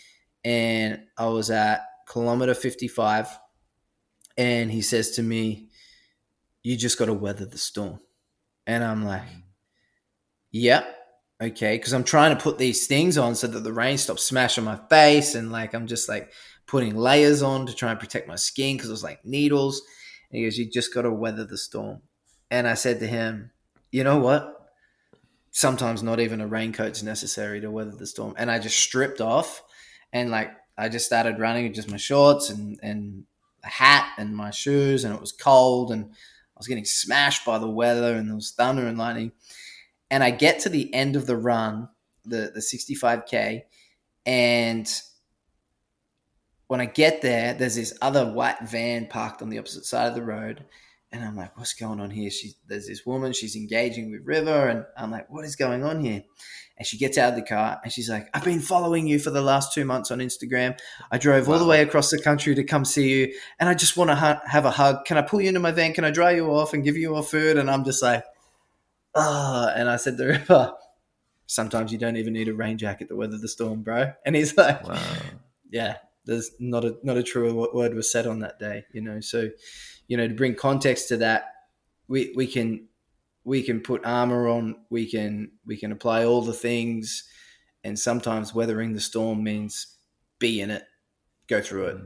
[0.44, 3.28] and I was at kilometer 55,
[4.36, 5.68] and he says to me,
[6.62, 8.00] "You just got to weather the storm,"
[8.66, 9.28] and I'm like,
[10.52, 10.94] "Yep." Yeah
[11.42, 14.62] okay because i'm trying to put these things on so that the rain stops smashing
[14.62, 16.30] my face and like i'm just like
[16.70, 19.82] putting layers on to try and protect my skin because it was like needles.
[20.30, 22.00] And he goes, You just got to weather the storm.
[22.48, 23.50] And I said to him,
[23.90, 24.59] You know what?
[25.50, 28.34] Sometimes not even a raincoat's necessary to weather the storm.
[28.36, 29.62] And I just stripped off
[30.12, 33.24] and like I just started running with just my shorts and, and
[33.64, 35.04] a hat and my shoes.
[35.04, 38.52] And it was cold and I was getting smashed by the weather and there was
[38.52, 39.32] thunder and lightning.
[40.10, 41.88] And I get to the end of the run,
[42.24, 43.62] the, the 65K,
[44.26, 45.02] and
[46.70, 50.14] when I get there, there's this other white van parked on the opposite side of
[50.14, 50.64] the road.
[51.12, 52.30] And I'm like, what's going on here?
[52.30, 54.68] She, there's this woman, she's engaging with River.
[54.68, 56.22] And I'm like, what is going on here?
[56.78, 59.30] And she gets out of the car and she's like, I've been following you for
[59.30, 60.78] the last two months on Instagram.
[61.10, 61.54] I drove wow.
[61.54, 63.34] all the way across the country to come see you.
[63.58, 65.04] And I just want to ha- have a hug.
[65.04, 65.92] Can I pull you into my van?
[65.92, 67.58] Can I dry you off and give you all food?
[67.58, 68.24] And I'm just like,
[69.14, 69.66] ah.
[69.66, 69.78] Oh.
[69.78, 70.72] And I said to River,
[71.46, 74.12] sometimes you don't even need a rain jacket to weather the storm, bro.
[74.24, 75.02] And he's like, wow.
[75.70, 79.20] yeah, there's not a not a truer word was said on that day you know
[79.20, 79.48] so
[80.10, 81.44] you know to bring context to that
[82.08, 82.88] we we can
[83.44, 87.24] we can put armor on we can we can apply all the things
[87.84, 89.96] and sometimes weathering the storm means
[90.40, 90.82] be in it
[91.46, 91.96] go through it.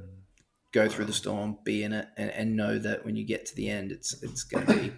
[0.72, 0.90] Go mm.
[0.90, 3.70] through the storm be in it and, and know that when you get to the
[3.70, 4.92] end it's it's going to be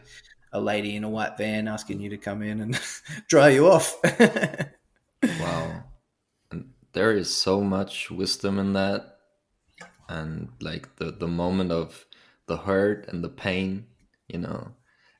[0.53, 2.81] a lady in a white van asking you to come in and
[3.29, 3.97] dry you off.
[5.41, 5.83] Wow.
[6.93, 9.17] There is so much wisdom in that.
[10.09, 12.07] And like the the moment of
[12.47, 13.87] the hurt and the pain
[14.29, 14.73] you know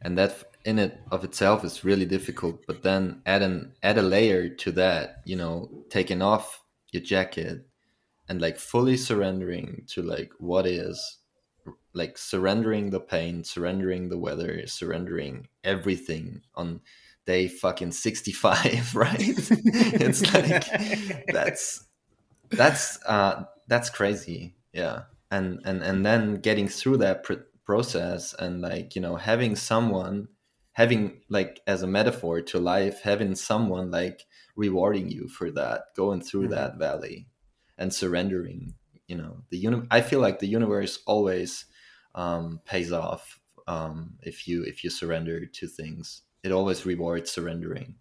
[0.03, 4.03] and that in it of itself is really difficult but then add an add a
[4.03, 6.62] layer to that you know taking off
[6.93, 7.66] your jacket
[8.29, 11.18] and like fully surrendering to like what is
[11.97, 16.81] like surrendering the pain, surrendering the weather, surrendering everything on
[17.24, 19.16] day fucking 65, right?
[19.18, 21.85] it's like that's
[22.51, 24.55] that's uh that's crazy.
[24.72, 25.03] Yeah.
[25.31, 30.29] And and and then getting through that pr- process and like, you know, having someone
[30.72, 36.20] having like as a metaphor to life, having someone like rewarding you for that, going
[36.20, 36.51] through mm-hmm.
[36.51, 37.27] that valley
[37.79, 38.74] and surrendering,
[39.09, 41.64] you know, the uni- I feel like the universe always
[42.14, 46.22] um, pays off um, if you if you surrender to things.
[46.43, 47.97] It always rewards surrendering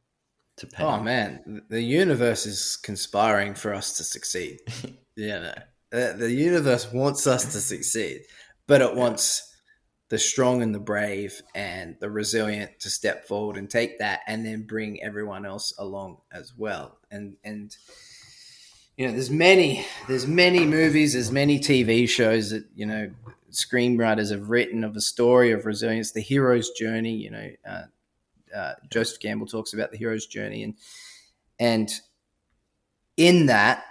[0.58, 0.86] to pain.
[0.86, 4.60] Oh man, the universe is conspiring for us to succeed.
[5.16, 5.54] yeah, no.
[5.96, 8.22] The, the universe wants us to succeed,
[8.68, 9.52] but it wants
[10.10, 14.46] the strong and the brave and the resilient to step forward and take that and
[14.46, 17.76] then bring everyone else along as well and and
[18.98, 23.10] you know there's many there's many movies there's many tv shows that you know
[23.56, 27.16] screenwriters have written of a story of resilience, the hero's journey.
[27.16, 27.84] You know, uh,
[28.56, 30.76] uh, Joseph Campbell talks about the hero's journey, and
[31.60, 31.90] and
[33.18, 33.86] in that,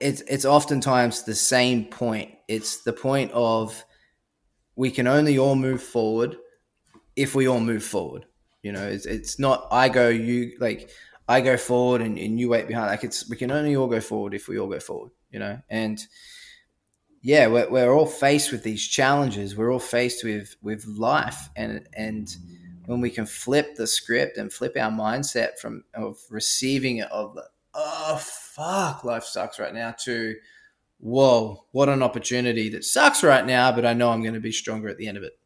[0.00, 2.32] it's it's oftentimes the same point.
[2.48, 3.84] It's the point of
[4.74, 6.36] we can only all move forward
[7.16, 8.26] if we all move forward.
[8.62, 10.90] You know, it's it's not I go you like
[11.28, 12.88] I go forward and, and you wait behind.
[12.88, 15.12] Like it's we can only all go forward if we all go forward.
[15.30, 16.04] You know, and
[17.22, 19.56] yeah, we're, we're all faced with these challenges.
[19.56, 22.34] We're all faced with with life, and and
[22.86, 27.36] when we can flip the script and flip our mindset from of receiving it of
[27.76, 30.34] oh fuck, life sucks right now to
[30.98, 34.52] whoa, what an opportunity that sucks right now, but I know I'm going to be
[34.52, 35.38] stronger at the end of it.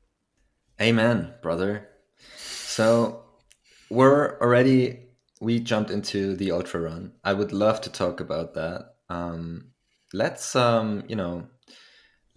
[0.80, 1.88] Amen, brother.
[2.36, 3.24] So
[3.90, 5.00] we're already
[5.40, 7.12] we jumped into the ultra run.
[7.24, 8.94] I would love to talk about that.
[9.08, 9.72] Um,
[10.12, 11.48] let's um, you know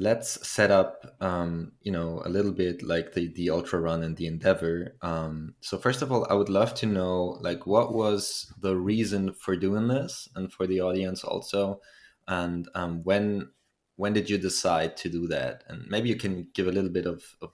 [0.04, 4.18] let's set up um, you know a little bit like the the ultra run and
[4.18, 4.97] the endeavor.
[5.01, 9.34] Um, so first of all i would love to know like what was the reason
[9.34, 11.80] for doing this and for the audience also?
[12.28, 13.49] And um, when
[13.95, 15.64] when did you decide to do that?
[15.70, 17.51] And maybe you can give a little bit of, of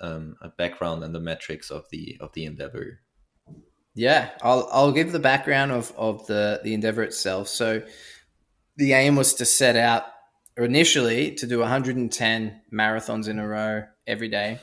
[0.00, 3.00] um, a background and the metrics of the of the endeavor.
[3.94, 7.48] Yeah i'll i'll give the background of of the the endeavor itself.
[7.48, 7.82] So
[8.76, 10.04] the aim was to set out
[10.64, 14.58] initially to do 110 marathons in a row every day,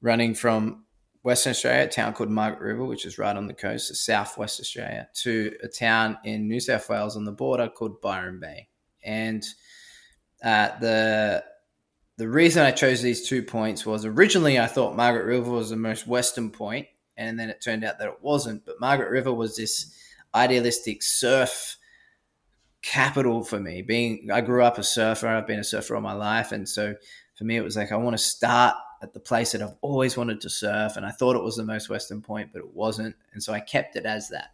[0.00, 0.84] running from
[1.22, 4.60] Western Australia, a town called Margaret River, which is right on the coast of Southwest
[4.60, 8.68] Australia, to a town in New South Wales on the border called Byron Bay.
[9.02, 9.44] And
[10.42, 11.44] uh, the
[12.16, 15.76] the reason I chose these two points was originally I thought Margaret River was the
[15.76, 18.64] most western point, and then it turned out that it wasn't.
[18.66, 19.94] But Margaret River was this
[20.34, 21.77] idealistic surf
[22.88, 23.82] capital for me.
[23.82, 26.94] Being I grew up a surfer, I've been a surfer all my life, and so
[27.36, 30.16] for me it was like I want to start at the place that I've always
[30.16, 33.14] wanted to surf, and I thought it was the most western point, but it wasn't,
[33.34, 34.52] and so I kept it as that.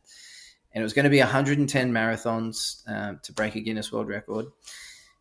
[0.73, 4.47] And it was going to be 110 marathons um, to break a Guinness World Record,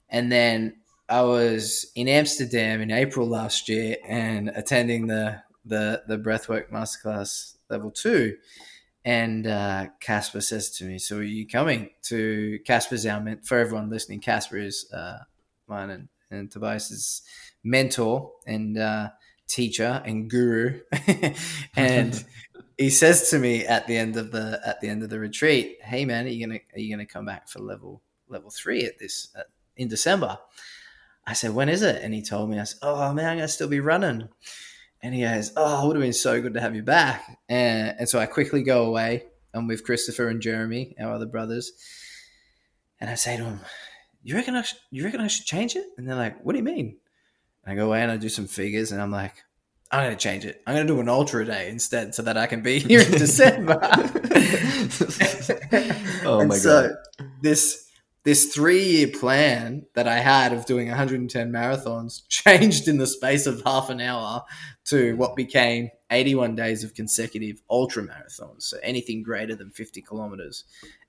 [0.09, 6.17] and then I was in Amsterdam in April last year and attending the the the
[6.17, 8.35] breathwork masterclass level two
[9.05, 13.89] and uh, Casper says to me, "So are you coming to Casper's our for everyone
[13.89, 14.21] listening?
[14.21, 15.19] Casper is uh,
[15.67, 17.21] mine and, and Tobias's
[17.63, 19.09] mentor and uh,
[19.47, 20.79] teacher and guru,
[21.75, 22.23] and
[22.77, 25.79] he says to me at the end of the at the end of the retreat,
[25.81, 28.99] "Hey man, are you gonna are you gonna come back for level level three at
[28.99, 29.43] this uh,
[29.75, 30.37] in December?"
[31.27, 33.47] I said, "When is it?" And he told me, "I said, oh man, I'm gonna
[33.49, 34.29] still be running."
[35.03, 37.37] And he goes, Oh, it would have been so good to have you back.
[37.49, 39.25] And, and so I quickly go away.
[39.53, 41.73] I'm with Christopher and Jeremy, our other brothers.
[42.99, 43.59] And I say to him,
[44.23, 45.85] You reckon I, sh- you reckon I should change it?
[45.97, 46.97] And they're like, What do you mean?
[47.65, 49.43] And I go away and I do some figures and I'm like,
[49.91, 50.61] I'm going to change it.
[50.65, 53.11] I'm going to do an ultra day instead so that I can be here in
[53.11, 53.77] December.
[56.25, 56.95] oh my so God.
[57.41, 57.82] This
[58.23, 63.45] this three year plan that I had of doing 110 marathons changed in the space
[63.45, 64.43] of half an hour
[64.85, 68.63] to what became 81 days of consecutive ultra marathons.
[68.63, 70.63] So anything greater than 50 kilometers,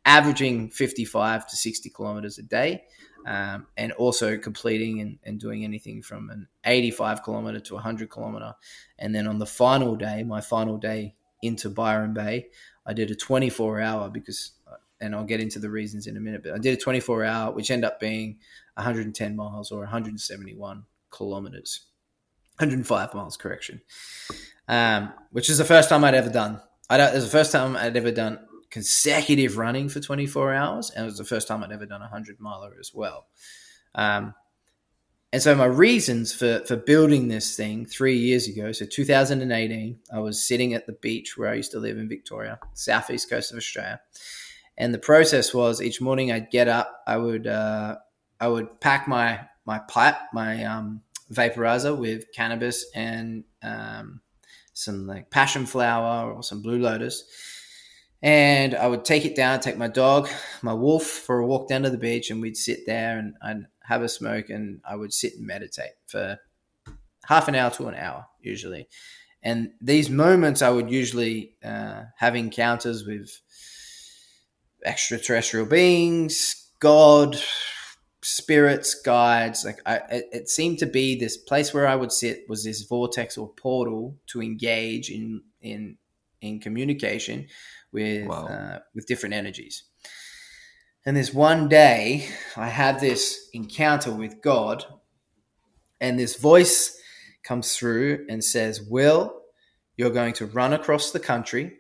[0.05, 2.85] averaging 55 to 60 kilometers a day,
[3.27, 8.55] um, and also completing and, and doing anything from an 85 kilometer to 100 kilometer.
[8.99, 12.49] And then on the final day, my final day into Byron Bay,
[12.87, 14.53] I did a 24 hour because
[15.05, 16.43] and I'll get into the reasons in a minute.
[16.43, 18.39] But I did a 24 hour, which ended up being
[18.75, 21.87] 110 miles or 171 kilometers,
[22.59, 23.81] 105 miles, correction,
[24.67, 26.61] um, which is the first time I'd ever done.
[26.91, 28.41] I don't, it was the first time I'd ever done
[28.71, 32.11] consecutive running for 24 hours, and it was the first time I'd ever done a
[32.11, 33.27] 100 miler as well.
[33.95, 34.35] Um,
[35.33, 40.21] And so my reasons for for building this thing three years ago, so 2018, I
[40.21, 43.59] was sitting at the beach where I used to live in Victoria, southeast coast of
[43.59, 44.01] Australia,
[44.77, 47.97] and the process was each morning I'd get up, I would uh,
[48.41, 51.03] I would pack my my pipe, my um,
[51.33, 54.20] vaporizer with cannabis and um,
[54.72, 57.25] some like passion flower or some blue lotus.
[58.22, 60.29] And I would take it down, take my dog,
[60.62, 63.66] my wolf for a walk down to the beach, and we'd sit there and I'd
[63.83, 66.39] have a smoke and I would sit and meditate for
[67.27, 68.89] half an hour to an hour usually.
[69.43, 73.41] And these moments, I would usually uh, have encounters with
[74.85, 77.37] extraterrestrial beings, God,
[78.22, 79.64] spirits, guides.
[79.64, 82.82] Like I, it, it seemed to be this place where I would sit was this
[82.82, 85.97] vortex or portal to engage in in
[86.41, 87.47] in communication
[87.93, 88.47] with wow.
[88.47, 89.85] uh, with different energies.
[91.07, 92.26] And this one day,
[92.57, 94.85] I have this encounter with God,
[96.01, 96.99] and this voice
[97.43, 99.43] comes through and says, Will,
[99.97, 101.76] you're going to run across the country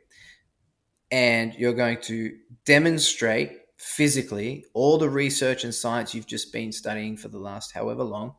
[1.14, 2.36] and you're going to
[2.66, 8.02] demonstrate physically all the research and science you've just been studying for the last however
[8.02, 8.34] long,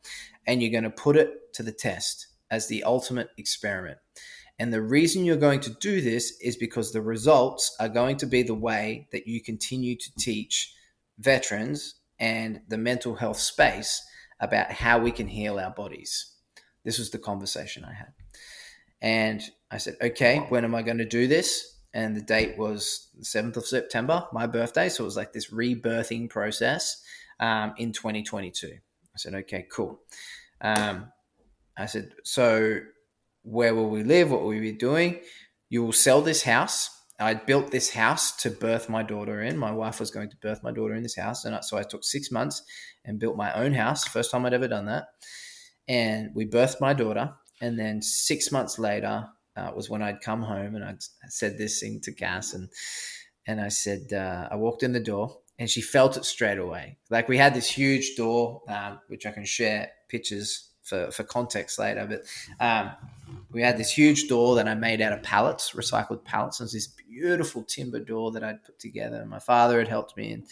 [0.46, 3.98] and you're going to put it to the test as the ultimate experiment.
[4.60, 8.26] And the reason you're going to do this is because the results are going to
[8.26, 10.74] be the way that you continue to teach
[11.18, 14.04] veterans and the mental health space
[14.42, 16.30] about how we can heal our bodies.
[16.84, 18.12] This was the conversation I had.
[19.02, 21.75] And I said, okay, when am I going to do this?
[21.96, 24.90] And the date was the 7th of September, my birthday.
[24.90, 27.02] So it was like this rebirthing process
[27.40, 28.68] um, in 2022.
[28.68, 30.02] I said, okay, cool.
[30.62, 31.12] Um,
[31.78, 32.82] I said, so
[33.42, 34.30] where will we live?
[34.30, 35.22] What will we be doing?
[35.70, 39.58] You will sell this house I built this house to birth my daughter in.
[39.58, 42.04] My wife was going to birth my daughter in this house, and so I took
[42.04, 42.62] six months
[43.06, 44.06] and built my own house.
[44.06, 45.06] First time I'd ever done that,
[45.88, 47.34] and we birthed my daughter.
[47.62, 51.80] And then six months later uh, was when I'd come home and I'd said this
[51.80, 52.70] thing to Cass, and
[53.48, 56.98] and I said uh, I walked in the door and she felt it straight away.
[57.10, 61.80] Like we had this huge door, um, which I can share pictures for, for context
[61.80, 62.08] later.
[62.08, 62.92] But um,
[63.52, 66.60] we had this huge door that I made out of pallets, recycled pallets.
[66.60, 69.26] It was this beautiful timber door that I'd put together.
[69.26, 70.44] My father had helped me, and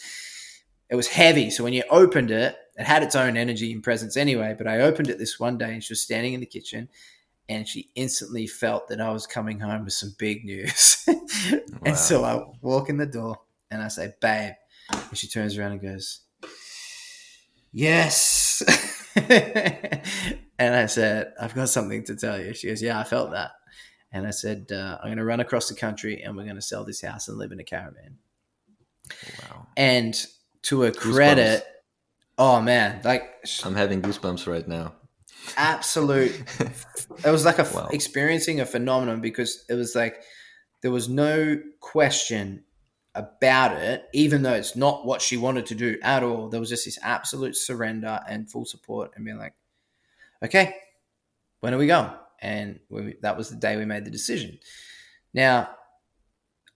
[0.90, 1.50] it was heavy.
[1.50, 4.54] So when you opened it, it had its own energy and presence anyway.
[4.56, 6.88] But I opened it this one day, and she was standing in the kitchen.
[7.48, 11.04] And she instantly felt that I was coming home with some big news.
[11.06, 11.14] wow.
[11.84, 13.38] And so I walk in the door
[13.70, 14.54] and I say, Babe.
[14.90, 16.20] And she turns around and goes,
[17.72, 18.62] Yes.
[19.16, 22.54] and I said, I've got something to tell you.
[22.54, 23.50] She goes, Yeah, I felt that.
[24.12, 26.62] And I said, uh, I'm going to run across the country and we're going to
[26.62, 28.18] sell this house and live in a caravan.
[29.42, 29.66] Wow.
[29.76, 30.14] And
[30.62, 32.38] to her credit, goosebumps.
[32.38, 33.28] oh man, like
[33.64, 34.94] I'm having goosebumps right now.
[35.56, 36.42] Absolute.
[37.24, 37.88] it was like a wow.
[37.92, 40.22] experiencing a phenomenon because it was like
[40.82, 42.64] there was no question
[43.14, 46.48] about it, even though it's not what she wanted to do at all.
[46.48, 49.54] There was just this absolute surrender and full support, and being like,
[50.42, 50.74] okay,
[51.60, 52.10] when are we going?
[52.40, 54.58] And we, that was the day we made the decision.
[55.32, 55.70] Now,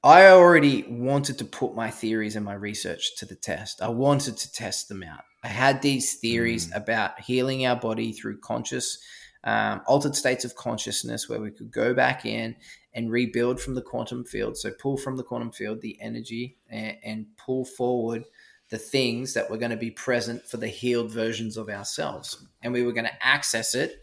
[0.05, 3.83] I already wanted to put my theories and my research to the test.
[3.83, 5.25] I wanted to test them out.
[5.43, 6.77] I had these theories mm.
[6.77, 8.99] about healing our body through conscious,
[9.43, 12.55] um, altered states of consciousness where we could go back in
[12.95, 14.57] and rebuild from the quantum field.
[14.57, 18.25] So pull from the quantum field the energy and, and pull forward
[18.71, 22.47] the things that were going to be present for the healed versions of ourselves.
[22.63, 24.01] And we were going to access it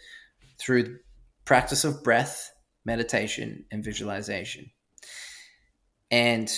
[0.57, 0.99] through
[1.45, 2.51] practice of breath,
[2.83, 4.71] meditation, and visualization.
[6.11, 6.51] And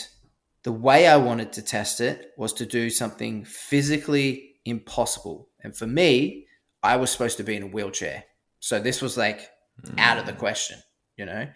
[0.63, 5.49] the way I wanted to test it was to do something physically impossible.
[5.63, 6.47] And for me,
[6.83, 8.25] I was supposed to be in a wheelchair.
[8.59, 9.49] So this was like
[9.81, 9.97] mm.
[9.97, 10.79] out of the question,
[11.15, 11.47] you know?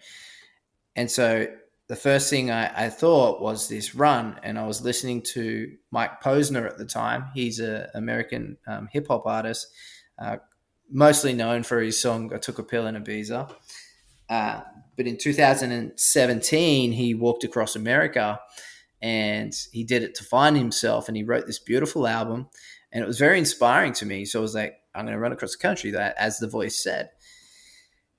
[0.96, 1.46] And so
[1.88, 6.22] the first thing I, I, thought was this run, and I was listening to Mike
[6.22, 7.26] Posner at the time.
[7.34, 9.68] He's an American um, hip hop artist,
[10.18, 10.38] uh,
[10.90, 13.54] mostly known for his song "I Took a Pill in Ibiza."
[14.28, 14.60] Uh,
[14.96, 18.40] but in 2017, he walked across America,
[19.00, 22.48] and he did it to find himself, and he wrote this beautiful album,
[22.92, 24.24] and it was very inspiring to me.
[24.24, 26.82] So I was like, "I'm going to run across the country," that as the voice
[26.82, 27.10] said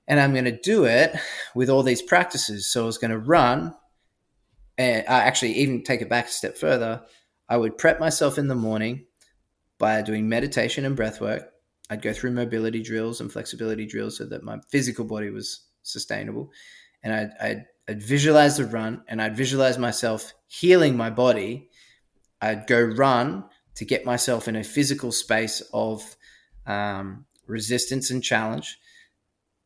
[0.07, 1.15] and I'm going to do it
[1.55, 2.67] with all these practices.
[2.67, 3.74] So I was going to run,
[4.78, 7.03] and I actually even take it back a step further.
[7.47, 9.05] I would prep myself in the morning
[9.78, 11.49] by doing meditation and breath work.
[11.89, 16.51] I'd go through mobility drills and flexibility drills so that my physical body was sustainable.
[17.03, 21.69] And I'd, I'd, I'd visualize the run and I'd visualize myself healing my body.
[22.41, 26.15] I'd go run to get myself in a physical space of
[26.65, 28.77] um, resistance and challenge.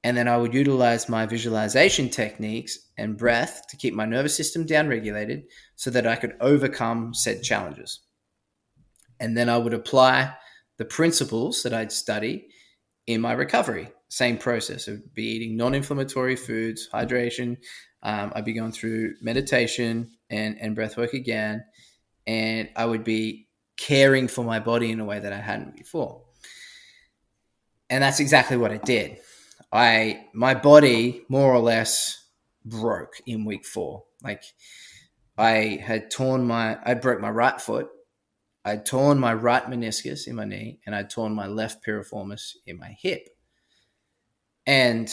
[0.03, 4.65] And then I would utilize my visualization techniques and breath to keep my nervous system
[4.65, 5.43] down regulated
[5.75, 7.99] so that I could overcome said challenges.
[9.19, 10.33] And then I would apply
[10.77, 12.47] the principles that I'd study
[13.07, 13.89] in my recovery.
[14.09, 14.87] Same process.
[14.87, 17.57] I'd be eating non inflammatory foods, hydration.
[18.03, 21.65] Um, I'd be going through meditation and, and breath work again.
[22.25, 23.47] And I would be
[23.77, 26.21] caring for my body in a way that I hadn't before.
[27.89, 29.17] And that's exactly what I did.
[29.71, 32.25] I my body more or less
[32.65, 34.03] broke in week four.
[34.23, 34.43] Like
[35.37, 37.87] I had torn my I broke my right foot,
[38.65, 42.77] I'd torn my right meniscus in my knee, and I'd torn my left piriformis in
[42.77, 43.29] my hip.
[44.67, 45.09] And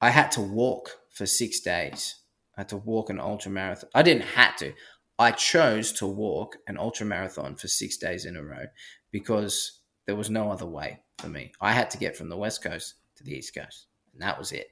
[0.00, 2.16] I had to walk for six days.
[2.56, 3.88] I had to walk an ultra marathon.
[3.94, 4.74] I didn't have to.
[5.18, 8.64] I chose to walk an ultra marathon for six days in a row
[9.12, 11.52] because there was no other way for me.
[11.60, 14.50] I had to get from the West Coast to the East Coast, and that was
[14.50, 14.66] it.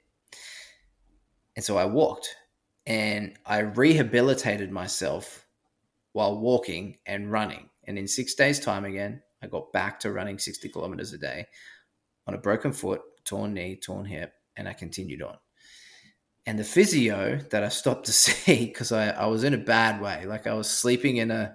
[1.55, 2.35] And so I walked
[2.87, 5.45] and I rehabilitated myself
[6.13, 7.69] while walking and running.
[7.85, 11.47] And in six days' time, again, I got back to running 60 kilometers a day
[12.27, 15.37] on a broken foot, torn knee, torn hip, and I continued on
[16.49, 20.01] and the physio that I stopped to see because I, I was in a bad
[20.01, 20.25] way.
[20.25, 21.55] Like I was sleeping in a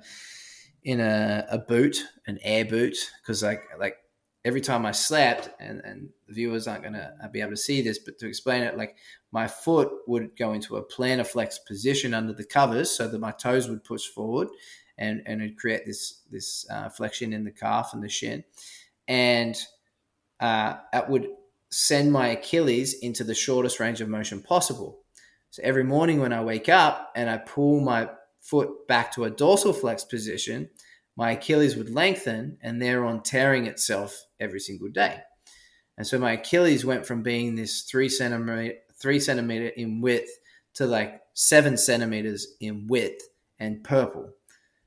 [0.84, 1.98] in a, a boot,
[2.28, 3.98] an air boot, because like like
[4.46, 8.20] every time I slept, and and viewers aren't gonna be able to see this, but
[8.20, 8.96] to explain it, like
[9.32, 13.32] my foot would go into a plantar flex position under the covers, so that my
[13.32, 14.50] toes would push forward,
[15.00, 18.44] and and it'd create this this uh, flexion in the calf and the shin,
[19.08, 19.56] and
[20.40, 21.30] uh, it would
[21.74, 25.00] send my Achilles into the shortest range of motion possible.
[25.50, 28.10] So every morning when I wake up and I pull my
[28.42, 30.70] foot back to a dorsal flex position,
[31.16, 35.22] my Achilles would lengthen and thereon tearing itself every single day.
[35.98, 40.30] And so my Achilles went from being this three centimeter, three centimeter in width
[40.76, 43.22] to like seven centimeters in width
[43.60, 44.30] and purple.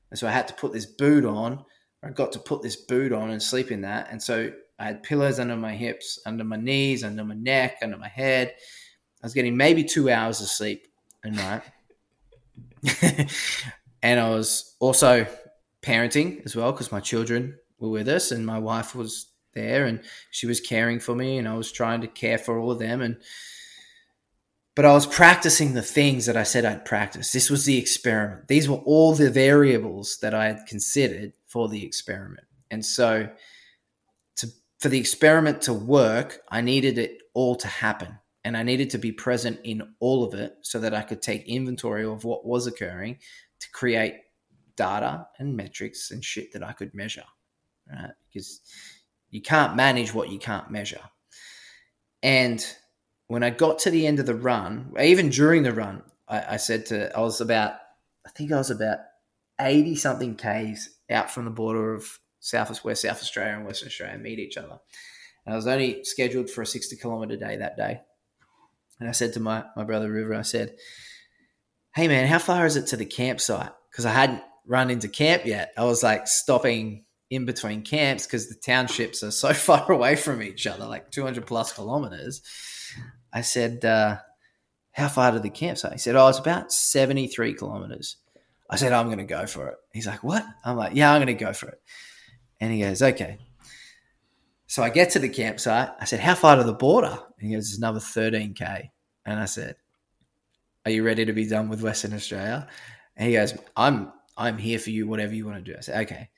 [0.09, 1.65] And so I had to put this boot on.
[2.03, 4.07] I got to put this boot on and sleep in that.
[4.11, 7.97] And so I had pillows under my hips, under my knees, under my neck, under
[7.97, 8.53] my head.
[9.21, 10.87] I was getting maybe two hours of sleep
[11.23, 11.63] a night.
[14.03, 15.25] and I was also
[15.81, 20.01] parenting as well because my children were with us and my wife was there and
[20.31, 23.01] she was caring for me and I was trying to care for all of them
[23.01, 23.17] and
[24.75, 27.31] but I was practicing the things that I said I'd practice.
[27.31, 28.47] This was the experiment.
[28.47, 32.45] These were all the variables that I had considered for the experiment.
[32.69, 33.27] And so
[34.79, 38.19] for the experiment to work, I needed it all to happen.
[38.43, 41.47] And I needed to be present in all of it so that I could take
[41.47, 43.17] inventory of what was occurring
[43.59, 44.15] to create
[44.77, 47.25] data and metrics and shit that I could measure.
[47.91, 48.11] Right?
[48.31, 48.61] Because
[49.29, 51.01] you can't manage what you can't measure.
[52.23, 52.65] And
[53.27, 56.57] when I got to the end of the run, even during the run, I, I
[56.57, 57.73] said to, I was about,
[58.25, 58.99] I think I was about
[59.59, 64.17] 80 something Ks out from the border of South where South Australia and Western Australia
[64.17, 64.79] meet each other.
[65.45, 68.01] And I was only scheduled for a 60 kilometer day that day.
[68.99, 70.75] And I said to my, my brother River, I said,
[71.95, 73.71] Hey man, how far is it to the campsite?
[73.91, 75.73] Because I hadn't run into camp yet.
[75.77, 80.41] I was like stopping in between camps because the townships are so far away from
[80.41, 82.41] each other, like 200 plus kilometers.
[83.33, 84.17] I said, uh,
[84.91, 85.93] How far to the campsite?
[85.93, 88.17] He said, Oh, it's about 73 kilometers.
[88.69, 89.75] I said, I'm going to go for it.
[89.93, 90.45] He's like, What?
[90.63, 91.81] I'm like, Yeah, I'm going to go for it.
[92.59, 93.37] And he goes, okay.
[94.67, 95.89] So I get to the campsite.
[95.99, 97.17] I said, how far to the border?
[97.39, 98.89] And he goes, it's another 13K.
[99.25, 99.75] And I said,
[100.85, 102.67] are you ready to be done with Western Australia?
[103.15, 105.77] And he goes, I'm, I'm here for you, whatever you want to do.
[105.77, 106.29] I said, okay.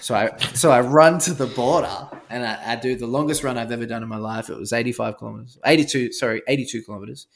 [0.00, 3.58] so I, so I run to the border and I, I do the longest run
[3.58, 4.50] I've ever done in my life.
[4.50, 7.26] It was 85 kilometers, 82, sorry, 82 kilometers.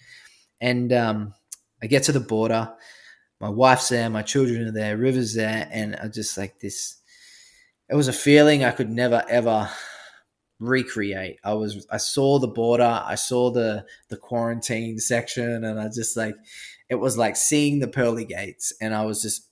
[0.61, 1.35] And, um,
[1.83, 2.72] I get to the border.
[3.41, 6.97] My wife's there, my children are there, River's there, and I just like this
[7.91, 9.70] it was a feeling I could never ever
[10.61, 11.39] recreate.
[11.45, 16.16] I was I saw the border, I saw the the quarantine section, and I just
[16.16, 16.34] like
[16.89, 19.49] it was like seeing the pearly gates, and I was just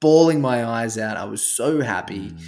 [0.00, 1.16] bawling my eyes out.
[1.16, 2.40] I was so happy, mm.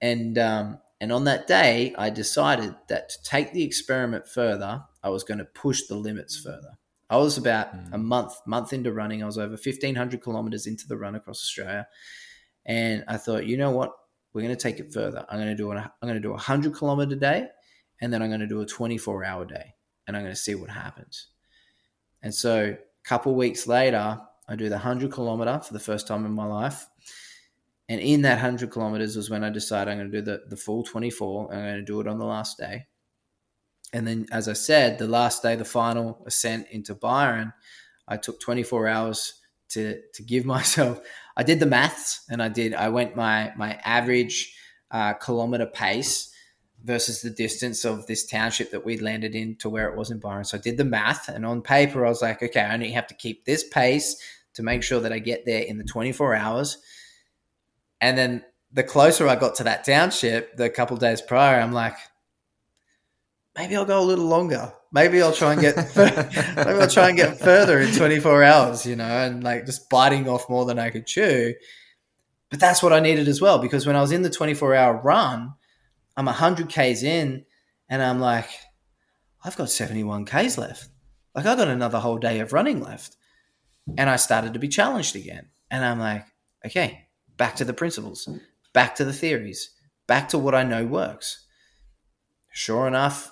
[0.00, 5.10] and um, and on that day, I decided that to take the experiment further, I
[5.10, 6.78] was going to push the limits further.
[7.08, 7.92] I was about mm.
[7.92, 9.22] a month month into running.
[9.22, 11.86] I was over fifteen hundred kilometers into the run across Australia,
[12.64, 13.92] and I thought, you know what?
[14.36, 15.24] We're going to take it further.
[15.30, 17.46] I'm going to do an, I'm going to do a hundred kilometer day,
[18.02, 19.74] and then I'm going to do a 24 hour day,
[20.06, 21.28] and I'm going to see what happens.
[22.22, 26.26] And so, a couple weeks later, I do the hundred kilometer for the first time
[26.26, 26.86] in my life,
[27.88, 30.56] and in that hundred kilometers was when I decided I'm going to do the the
[30.56, 31.54] full 24.
[31.54, 32.88] I'm going to do it on the last day,
[33.94, 37.54] And then, as I said, the last day, the final ascent into Byron,
[38.06, 41.00] I took 24 hours to to give myself.
[41.36, 42.74] I did the maths, and I did.
[42.74, 44.54] I went my my average
[44.90, 46.32] uh, kilometer pace
[46.84, 50.18] versus the distance of this township that we landed in to where it was in
[50.18, 50.44] Byron.
[50.44, 53.08] So I did the math, and on paper, I was like, okay, I only have
[53.08, 54.16] to keep this pace
[54.54, 56.78] to make sure that I get there in the 24 hours.
[58.00, 61.96] And then the closer I got to that township, the couple days prior, I'm like,
[63.56, 64.72] maybe I'll go a little longer.
[64.96, 68.96] Maybe I'll try and get maybe I'll try and get further in 24 hours, you
[68.96, 71.52] know, and like just biting off more than I could chew.
[72.48, 74.96] But that's what I needed as well because when I was in the 24 hour
[75.02, 75.52] run,
[76.16, 77.44] I'm 100 Ks in
[77.90, 78.48] and I'm like,
[79.44, 80.88] I've got 71 Ks left.
[81.34, 83.18] Like I got another whole day of running left.
[83.98, 85.50] And I started to be challenged again.
[85.70, 86.24] And I'm like,
[86.64, 88.26] okay, back to the principles,
[88.72, 89.72] back to the theories,
[90.06, 91.44] back to what I know works.
[92.50, 93.30] Sure enough,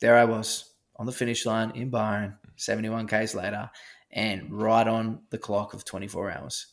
[0.00, 3.70] there I was on the finish line in Byron, 71 Ks later,
[4.10, 6.66] and right on the clock of 24 hours.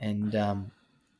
[0.00, 0.72] And um,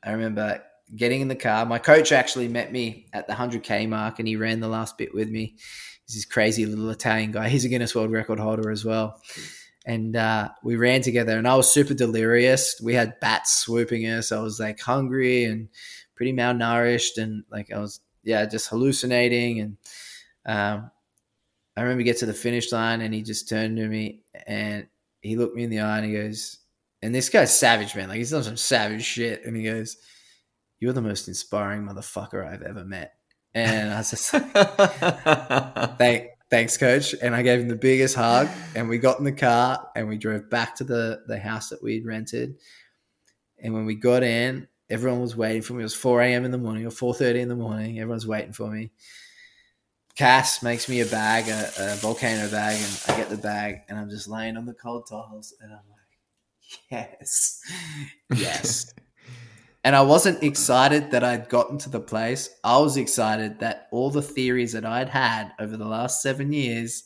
[0.03, 0.63] I remember
[0.95, 1.65] getting in the car.
[1.65, 5.15] My coach actually met me at the 100K mark and he ran the last bit
[5.15, 5.55] with me.
[6.07, 7.49] He's this crazy little Italian guy.
[7.49, 9.21] He's a Guinness World Record holder as well.
[9.87, 12.81] And uh, we ran together and I was super delirious.
[12.83, 14.33] We had bats swooping us.
[14.33, 15.69] I was like hungry and
[16.15, 19.61] pretty malnourished and like I was, yeah, just hallucinating.
[19.61, 19.77] And
[20.47, 20.91] um,
[21.77, 24.87] I remember get to the finish line and he just turned to me and
[25.23, 26.59] he looked me in the eye and he goes,
[27.03, 28.09] and this guy's savage, man.
[28.09, 29.45] Like he's done some savage shit.
[29.45, 29.97] And he goes,
[30.79, 33.15] you're the most inspiring motherfucker I've ever met.
[33.55, 34.53] And I was just like,
[35.99, 37.15] Thank, thanks, coach.
[37.23, 38.49] And I gave him the biggest hug.
[38.75, 41.83] And we got in the car and we drove back to the, the house that
[41.83, 42.57] we'd rented.
[43.63, 45.81] And when we got in, everyone was waiting for me.
[45.81, 46.45] It was 4 a.m.
[46.45, 47.99] in the morning or 4.30 in the morning.
[47.99, 48.91] Everyone's waiting for me.
[50.17, 53.99] Cass makes me a bag, a, a volcano bag, and I get the bag and
[53.99, 57.61] I'm just laying on the cold tiles and I'm like, yes,
[58.35, 58.95] yes.
[59.83, 62.49] And I wasn't excited that I'd gotten to the place.
[62.63, 67.05] I was excited that all the theories that I'd had over the last seven years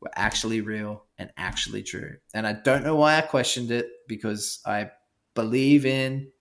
[0.00, 2.16] were actually real and actually true.
[2.34, 4.90] And I don't know why I questioned it because I
[5.34, 6.32] believe in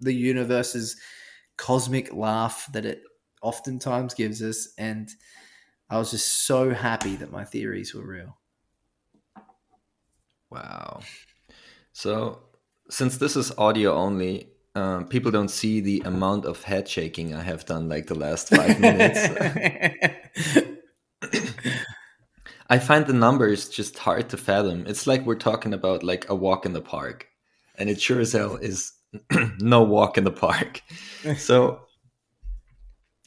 [0.00, 0.96] the universe's
[1.56, 3.02] cosmic laugh that it
[3.44, 4.74] oftentimes gives us.
[4.78, 5.08] And
[5.88, 8.38] I was just so happy that my theories were real.
[10.50, 11.00] Wow.
[11.92, 12.40] So
[12.90, 17.42] since this is audio only, um, people don't see the amount of head shaking I
[17.42, 19.20] have done like the last five minutes.
[22.70, 24.86] I find the numbers just hard to fathom.
[24.86, 27.28] It's like we're talking about like a walk in the park,
[27.76, 28.92] and it sure as hell is
[29.60, 30.82] no walk in the park.
[31.36, 31.83] so,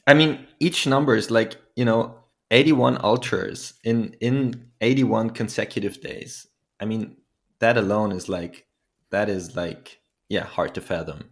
[0.08, 2.18] I mean, each number is like you know,
[2.50, 6.46] eighty-one ultras in in eighty-one consecutive days.
[6.80, 7.16] I mean,
[7.60, 8.66] that alone is like
[9.10, 11.30] that is like yeah hard to fathom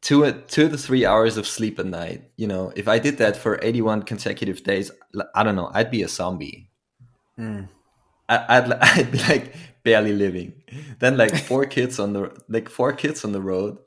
[0.00, 3.36] two two to three hours of sleep a night you know if i did that
[3.36, 4.90] for 81 consecutive days
[5.34, 6.70] i don't know i'd be a zombie
[7.38, 7.68] mm.
[8.28, 10.62] I, would I'd be like barely living
[10.98, 13.78] then like four kids on the like four kids on the road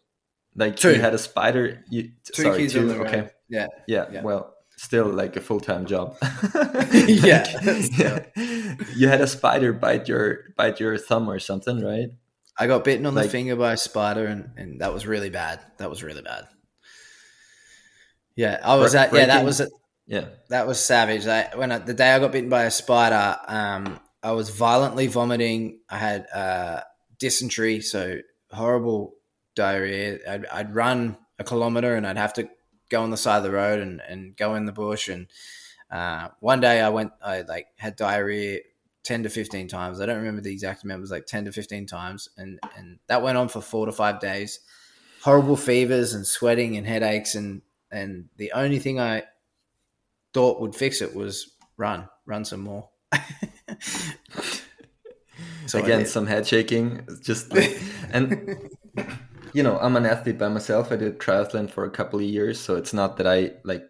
[0.56, 0.94] like two.
[0.94, 3.32] you had a spider you two sorry kids two, on the road.
[3.50, 3.68] Yeah.
[3.88, 6.16] yeah yeah well still like a full-time job
[6.94, 7.46] yeah,
[7.98, 8.26] yeah
[8.96, 12.10] you had a spider bite your bite your thumb or something right
[12.58, 15.30] I got bitten on like, the finger by a spider, and, and that was really
[15.30, 15.60] bad.
[15.78, 16.48] That was really bad.
[18.36, 19.14] Yeah, I was at.
[19.14, 19.62] Yeah, that was.
[19.62, 19.68] A,
[20.08, 21.28] yeah, that was savage.
[21.28, 25.08] I, when I, the day I got bitten by a spider, um, I was violently
[25.08, 25.80] vomiting.
[25.90, 26.82] I had uh,
[27.20, 28.20] dysentery, so
[28.52, 29.14] horrible
[29.56, 30.20] diarrhea.
[30.28, 32.50] I'd, I'd run a kilometer, and I'd have to
[32.90, 35.08] go on the side of the road and, and go in the bush.
[35.10, 35.28] And
[35.92, 38.60] uh, one day I went, I like had diarrhea
[39.04, 40.02] 10 to 15 times.
[40.02, 42.30] I don't remember the exact amount, it was like 10 to 15 times.
[42.38, 44.60] And, and that went on for four to five days.
[45.22, 47.36] Horrible fevers and sweating and headaches.
[47.36, 47.62] And,
[47.92, 49.24] and the only thing I
[50.34, 52.90] thought would fix it was run, run some more.
[55.66, 57.08] so Again, some head shaking.
[57.24, 57.80] Just like,
[58.12, 58.70] and
[59.54, 60.92] you know, I'm an athlete by myself.
[60.92, 62.60] I did triathlon for a couple of years.
[62.60, 63.84] So it's not that I like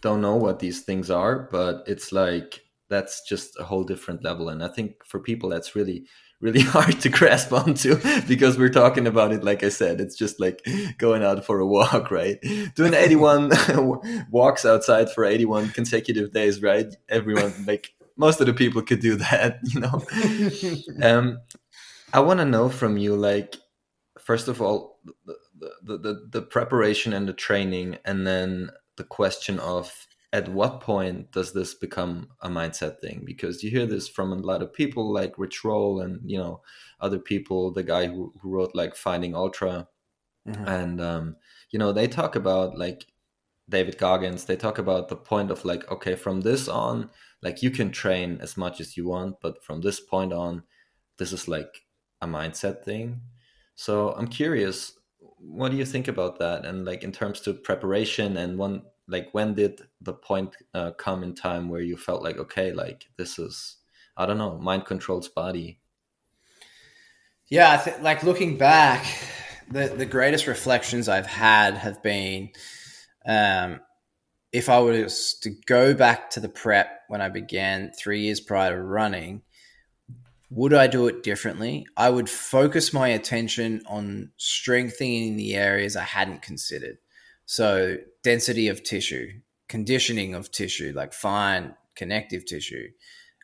[0.00, 4.48] don't know what these things are, but it's like that's just a whole different level
[4.48, 6.06] and i think for people that's really
[6.40, 7.96] really hard to grasp onto
[8.28, 10.66] because we're talking about it like i said it's just like
[10.98, 12.40] going out for a walk right
[12.74, 13.50] doing 81
[14.30, 19.16] walks outside for 81 consecutive days right everyone like most of the people could do
[19.16, 20.02] that you know
[21.02, 21.38] um
[22.12, 23.56] i want to know from you like
[24.18, 25.36] first of all the,
[25.82, 31.32] the the the preparation and the training and then the question of at what point
[31.32, 33.22] does this become a mindset thing?
[33.24, 36.60] Because you hear this from a lot of people like Rich Roll and you know
[37.00, 39.88] other people, the guy who, who wrote like Finding Ultra,
[40.46, 40.68] mm-hmm.
[40.68, 41.36] and um,
[41.70, 43.06] you know they talk about like
[43.68, 44.44] David Goggins.
[44.44, 47.10] They talk about the point of like okay, from this on,
[47.42, 50.62] like you can train as much as you want, but from this point on,
[51.16, 51.86] this is like
[52.20, 53.22] a mindset thing.
[53.74, 54.97] So I'm curious,
[55.40, 56.64] what do you think about that?
[56.64, 61.22] And like in terms to preparation and one like when did the point uh, come
[61.22, 63.78] in time where you felt like okay like this is
[64.16, 65.80] i don't know mind controls body
[67.48, 69.04] yeah like looking back
[69.70, 72.50] the the greatest reflections i've had have been
[73.26, 73.80] um
[74.52, 78.76] if i was to go back to the prep when i began three years prior
[78.76, 79.42] to running
[80.50, 86.02] would i do it differently i would focus my attention on strengthening the areas i
[86.02, 86.98] hadn't considered
[87.50, 89.40] so density of tissue,
[89.70, 92.88] conditioning of tissue, like fine connective tissue.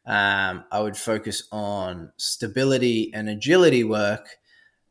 [0.04, 4.36] Um, I would focus on stability and agility work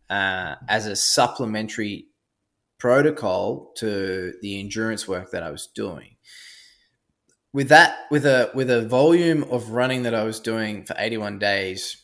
[0.10, 2.08] uh, as a supplementary
[2.80, 6.16] protocol to the endurance work that I was doing.
[7.54, 11.38] With that, with a with a volume of running that I was doing for 81
[11.38, 12.03] days,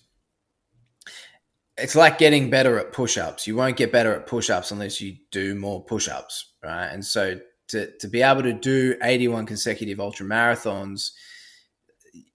[1.82, 3.48] it's like getting better at push-ups.
[3.48, 6.88] You won't get better at push-ups unless you do more push-ups, right?
[6.88, 11.12] And so to to be able to do 81 consecutive ultra marathons,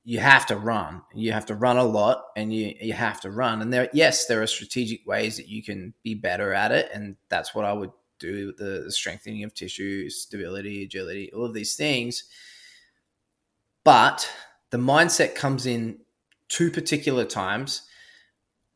[0.04, 1.02] you have to run.
[1.14, 3.62] You have to run a lot and you you have to run.
[3.62, 7.16] And there yes, there are strategic ways that you can be better at it and
[7.28, 12.24] that's what I would do the strengthening of tissue, stability, agility, all of these things.
[13.82, 14.30] But
[14.70, 15.98] the mindset comes in
[16.48, 17.82] two particular times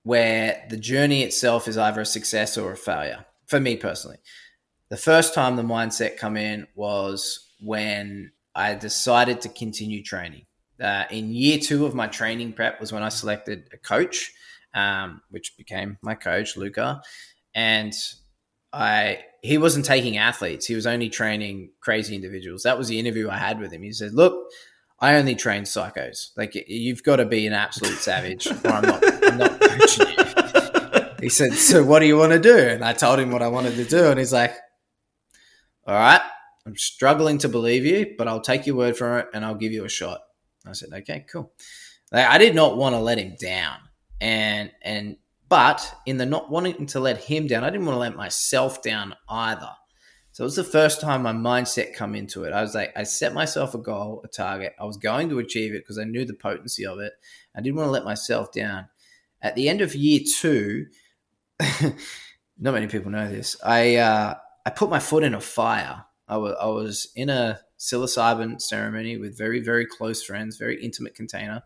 [0.03, 4.19] where the journey itself is either a success or a failure for me personally.
[4.91, 10.47] The first time the mindset come in was when I decided to continue training.
[10.81, 14.33] Uh, in year two of my training prep was when I selected a coach,
[14.75, 17.03] um, which became my coach, Luca,
[17.55, 17.93] and
[18.73, 22.63] I he wasn't taking athletes; he was only training crazy individuals.
[22.63, 23.83] That was the interview I had with him.
[23.83, 24.51] He said, "Look,
[25.01, 26.31] I only train psychos.
[26.37, 30.25] Like you've got to be an absolute savage, or I'm not, I'm not coaching you.
[31.21, 33.49] He said, "So what do you want to do?" And I told him what I
[33.49, 34.55] wanted to do, and he's like,
[35.87, 36.21] "All right,
[36.67, 39.73] I'm struggling to believe you, but I'll take your word for it, and I'll give
[39.73, 40.21] you a shot."
[40.67, 41.53] I said, "Okay, cool."
[42.11, 43.79] Like, I did not want to let him down,
[44.21, 45.17] and and
[45.49, 48.83] but in the not wanting to let him down, I didn't want to let myself
[48.83, 49.71] down either.
[50.39, 52.53] So it was the first time my mindset come into it.
[52.53, 54.73] I was like, I set myself a goal, a target.
[54.79, 57.15] I was going to achieve it because I knew the potency of it.
[57.57, 58.87] I didn't want to let myself down.
[59.43, 60.87] At the end of year two,
[61.61, 63.57] not many people know this.
[63.65, 64.35] I uh,
[64.65, 66.05] I put my foot in a fire.
[66.29, 71.65] I, was in a psilocybin ceremony with very very close friends, very intimate container,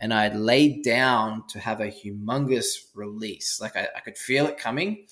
[0.00, 3.60] and I laid down to have a humongous release.
[3.60, 5.06] Like I, I could feel it coming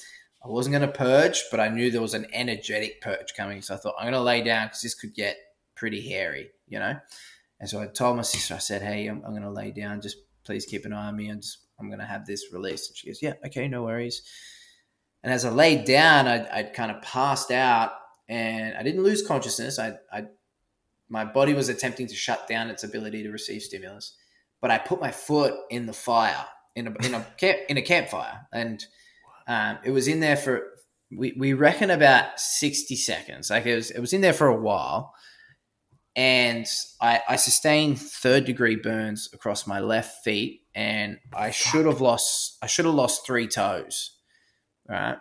[0.44, 3.60] I wasn't going to purge, but I knew there was an energetic purge coming.
[3.60, 5.36] So I thought, I'm going to lay down because this could get
[5.74, 6.96] pretty hairy, you know?
[7.60, 10.00] And so I told my sister, I said, hey, I'm, I'm going to lay down.
[10.00, 12.88] Just please keep an eye on me and just, I'm going to have this release.
[12.88, 14.22] And she goes, yeah, okay, no worries.
[15.24, 17.92] And as I laid down, I'd, I'd kind of passed out
[18.28, 19.80] and I didn't lose consciousness.
[19.80, 20.26] I, I,
[21.08, 24.14] my body was attempting to shut down its ability to receive stimulus,
[24.60, 26.44] but I put my foot in the fire
[26.76, 28.86] in a, in a camp, in a campfire and–
[29.48, 30.62] um, it was in there for
[31.10, 33.50] we, we reckon about 60 seconds.
[33.50, 35.14] Like it was it was in there for a while.
[36.14, 36.66] And
[37.00, 42.58] I, I sustained third degree burns across my left feet, and I should have lost
[42.62, 44.16] I should have lost three toes,
[44.88, 45.16] right?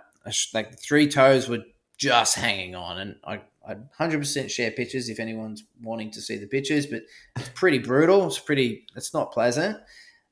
[0.53, 1.63] Like three toes were
[1.97, 6.47] just hanging on, and I I 100% share pictures if anyone's wanting to see the
[6.47, 7.01] pictures, but
[7.35, 8.25] it's pretty brutal.
[8.27, 9.77] It's pretty, it's not pleasant.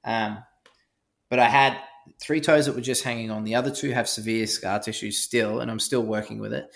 [0.06, 0.40] Um,
[1.30, 1.78] but I had
[2.20, 3.44] three toes that were just hanging on.
[3.44, 6.68] The other two have severe scar tissue still, and I'm still working with it.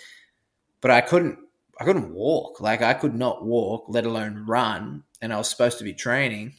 [0.80, 1.38] But I couldn't
[1.80, 2.60] I couldn't walk.
[2.60, 5.04] Like I could not walk, let alone run.
[5.22, 6.54] And I was supposed to be training.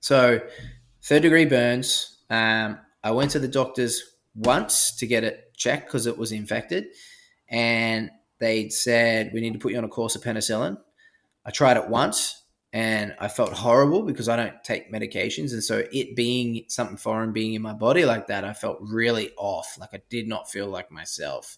[0.00, 0.40] So
[1.02, 2.22] third degree burns.
[2.30, 4.02] Um, I went to the doctors
[4.34, 6.86] once to get it checked because it was infected.
[7.48, 10.78] And they said, we need to put you on a course of penicillin.
[11.44, 12.43] I tried it once
[12.74, 15.52] and I felt horrible because I don't take medications.
[15.52, 19.30] And so it being something foreign being in my body like that, I felt really
[19.38, 19.78] off.
[19.78, 21.56] Like I did not feel like myself.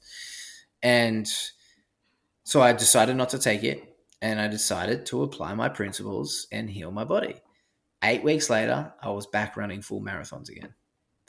[0.83, 1.27] And
[2.45, 6.69] so I decided not to take it and I decided to apply my principles and
[6.69, 7.37] heal my body.
[8.05, 10.75] Eight weeks later, I was back running full marathons again.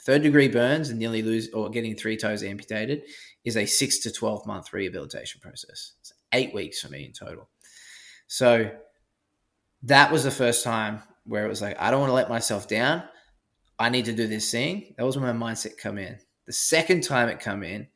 [0.02, 3.04] Third degree burns and nearly lose or getting three toes amputated
[3.42, 5.94] is a six to 12 month rehabilitation process.
[6.00, 7.48] It's eight weeks for me in total.
[8.26, 8.70] So
[9.82, 12.68] that was the first time where it was like, I don't want to let myself
[12.68, 13.02] down.
[13.78, 14.94] I need to do this thing.
[14.96, 16.18] That was when my mindset come in.
[16.46, 17.86] The second time it come in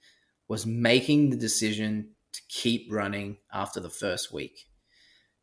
[0.48, 4.66] was making the decision to keep running after the first week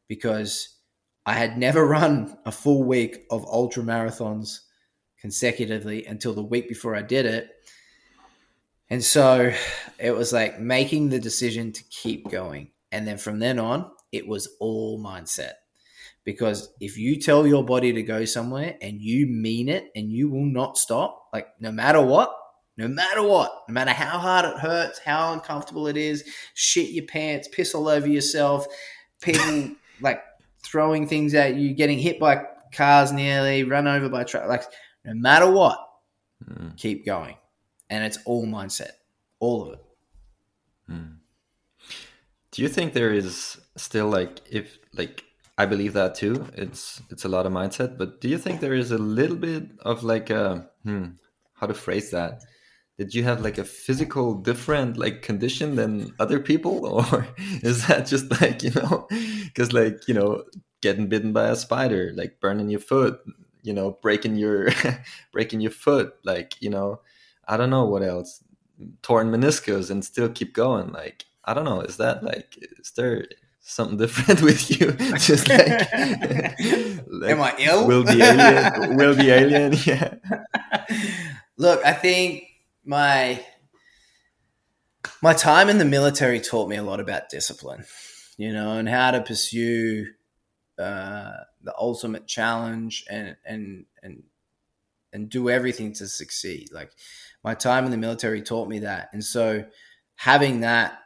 [0.07, 0.77] because
[1.25, 4.59] I had never run a full week of ultra marathons
[5.19, 7.49] consecutively until the week before I did it.
[8.89, 9.53] And so
[9.99, 12.71] it was like making the decision to keep going.
[12.91, 15.53] And then from then on, it was all mindset.
[16.29, 20.29] Because if you tell your body to go somewhere and you mean it and you
[20.29, 22.31] will not stop, like no matter what,
[22.77, 26.23] no matter what, no matter how hard it hurts, how uncomfortable it is,
[26.53, 28.67] shit your pants, piss all over yourself,
[29.23, 29.71] people
[30.01, 30.21] like
[30.63, 34.65] throwing things at you, getting hit by cars nearly, run over by truck, like
[35.03, 35.79] no matter what,
[36.47, 36.77] mm.
[36.77, 37.37] keep going.
[37.89, 38.91] And it's all mindset,
[39.39, 39.85] all of it.
[40.91, 41.15] Mm.
[42.51, 45.23] Do you think there is still like if like
[45.59, 46.47] I believe that too.
[46.53, 49.65] It's it's a lot of mindset, but do you think there is a little bit
[49.81, 51.07] of like a hmm,
[51.55, 52.39] how to phrase that?
[52.97, 57.27] Did you have like a physical different like condition than other people, or
[57.61, 59.05] is that just like you know,
[59.43, 60.45] because like you know,
[60.79, 63.19] getting bitten by a spider, like burning your foot,
[63.61, 64.69] you know, breaking your
[65.33, 67.01] breaking your foot, like you know,
[67.49, 68.41] I don't know what else,
[69.01, 70.93] torn meniscus, and still keep going.
[70.93, 73.25] Like I don't know, is that like is there
[73.69, 74.91] something different with you.
[75.17, 77.87] Just like, like, am I ill?
[77.87, 78.97] Will the alien?
[78.97, 79.73] will the alien?
[79.85, 80.15] Yeah.
[81.57, 82.43] Look, I think
[82.83, 83.43] my
[85.21, 87.85] my time in the military taught me a lot about discipline,
[88.37, 90.07] you know, and how to pursue
[90.77, 94.23] uh, the ultimate challenge and and and
[95.13, 96.69] and do everything to succeed.
[96.71, 96.91] Like
[97.43, 99.65] my time in the military taught me that, and so
[100.15, 100.99] having that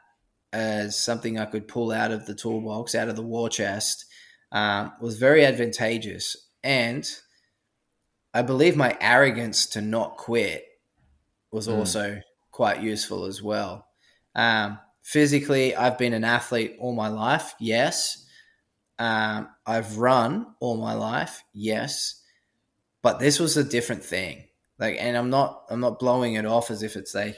[0.53, 4.05] as something I could pull out of the toolbox, out of the war chest,
[4.51, 6.37] um, was very advantageous.
[6.63, 7.09] And
[8.33, 10.63] I believe my arrogance to not quit
[11.51, 11.75] was mm.
[11.75, 13.87] also quite useful as well.
[14.35, 18.25] Um, physically, I've been an athlete all my life, yes.
[18.99, 22.21] Um, I've run all my life, yes.
[23.01, 24.43] But this was a different thing.
[24.77, 27.37] Like, and I'm not, I'm not blowing it off as if it's like,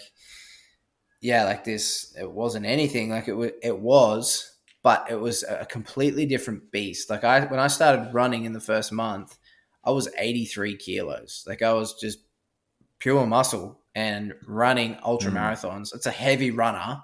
[1.26, 6.28] yeah, like this, it wasn't anything like it, it was, but it was a completely
[6.28, 7.10] different beast.
[7.10, 9.36] Like I, when I started running in the first month,
[9.84, 11.44] I was 83 kilos.
[11.48, 12.20] Like I was just
[13.00, 15.38] pure muscle and running ultra mm.
[15.38, 15.96] marathons.
[15.96, 17.02] It's a heavy runner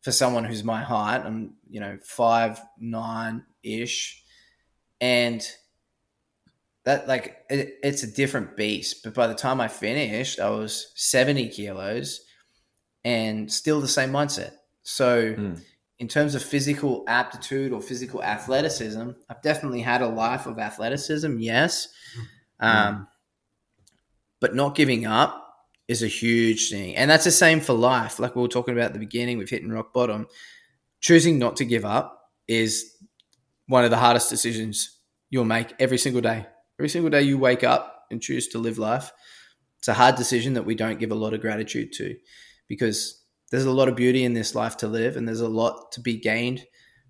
[0.00, 1.20] for someone who's my height.
[1.26, 4.24] I'm, you know, five, nine ish.
[5.02, 5.46] And
[6.84, 9.04] that like, it, it's a different beast.
[9.04, 12.22] But by the time I finished, I was 70 kilos
[13.04, 14.52] and still the same mindset.
[14.82, 15.60] So, mm.
[15.98, 21.38] in terms of physical aptitude or physical athleticism, I've definitely had a life of athleticism,
[21.38, 21.88] yes.
[22.60, 22.66] Mm.
[22.66, 23.08] Um,
[24.40, 25.46] but not giving up
[25.88, 26.96] is a huge thing.
[26.96, 28.18] And that's the same for life.
[28.18, 30.28] Like we were talking about at the beginning with hitting rock bottom.
[31.00, 32.96] Choosing not to give up is
[33.66, 34.98] one of the hardest decisions
[35.30, 36.46] you'll make every single day.
[36.78, 39.12] Every single day you wake up and choose to live life.
[39.78, 42.16] It's a hard decision that we don't give a lot of gratitude to
[42.70, 45.90] because there's a lot of beauty in this life to live and there's a lot
[45.90, 46.64] to be gained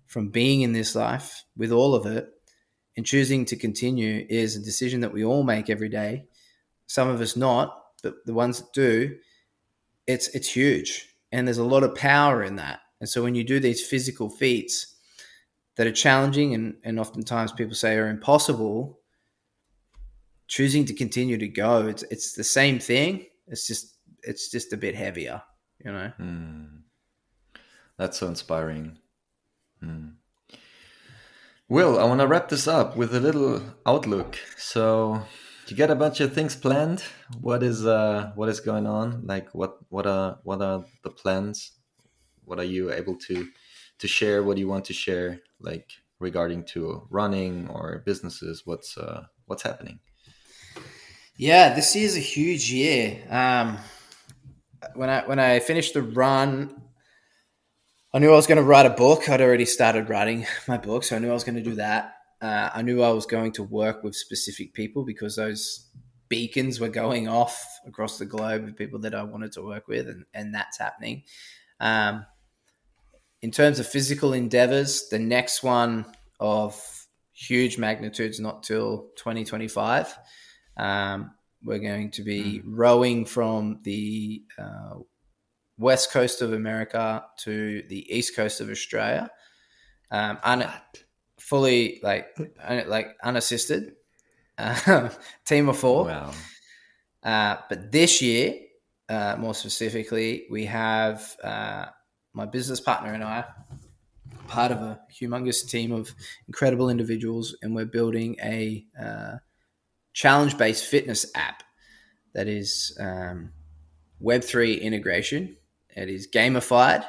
[0.07, 2.27] from being in this life with all of it.
[2.97, 6.25] And choosing to continue is a decision that we all make every day.
[6.87, 9.15] Some of us not but the ones that do
[10.07, 11.15] it's it's huge.
[11.31, 12.79] And there's a lot of power in that.
[12.99, 14.95] And so when you do these physical feats
[15.75, 18.99] that are challenging and, and oftentimes people say are impossible
[20.47, 23.27] choosing to continue to go it's it's the same thing.
[23.45, 25.43] It's just it's just a bit heavier
[25.83, 26.11] you know?
[26.19, 26.81] Mm.
[27.97, 28.97] that's so inspiring.
[29.83, 30.13] Mm.
[31.67, 34.37] will i want to wrap this up with a little outlook.
[34.57, 35.23] So
[35.71, 37.01] you got a bunch of things planned.
[37.39, 39.25] What is uh what is going on?
[39.25, 41.71] Like what what are what are the plans?
[42.43, 43.47] What are you able to
[43.99, 44.43] to share?
[44.43, 48.63] What do you want to share like regarding to running or businesses?
[48.65, 49.99] What's uh what's happening?
[51.37, 53.23] Yeah this is a huge year.
[53.29, 53.77] Um
[54.95, 56.81] when I when I finished the run,
[58.13, 59.29] I knew I was going to write a book.
[59.29, 62.15] I'd already started writing my book, so I knew I was going to do that.
[62.41, 65.89] Uh, I knew I was going to work with specific people because those
[66.27, 70.07] beacons were going off across the globe of people that I wanted to work with,
[70.07, 71.23] and, and that's happening.
[71.79, 72.25] Um,
[73.41, 76.05] in terms of physical endeavors, the next one
[76.39, 76.79] of
[77.33, 80.15] huge magnitudes not till 2025.
[80.77, 81.31] Um,
[81.63, 82.63] we're going to be mm.
[82.65, 84.95] rowing from the uh,
[85.77, 89.29] west coast of America to the east coast of Australia.
[90.11, 90.69] Um, un-
[91.39, 92.27] fully like
[92.87, 93.93] like unassisted,
[94.57, 95.09] uh,
[95.45, 96.05] team of four.
[96.05, 96.31] Wow.
[97.23, 98.55] Uh, but this year,
[99.09, 101.85] uh, more specifically, we have uh,
[102.33, 103.45] my business partner and I,
[104.47, 106.13] part of a humongous team of
[106.47, 108.85] incredible individuals, and we're building a
[110.11, 111.63] uh, challenge-based fitness app
[112.33, 113.51] that is um,
[114.21, 115.57] Web3 integration.
[115.95, 117.05] It is gamified.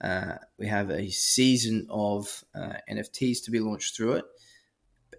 [0.00, 4.24] Uh, we have a season of uh, NFTs to be launched through it,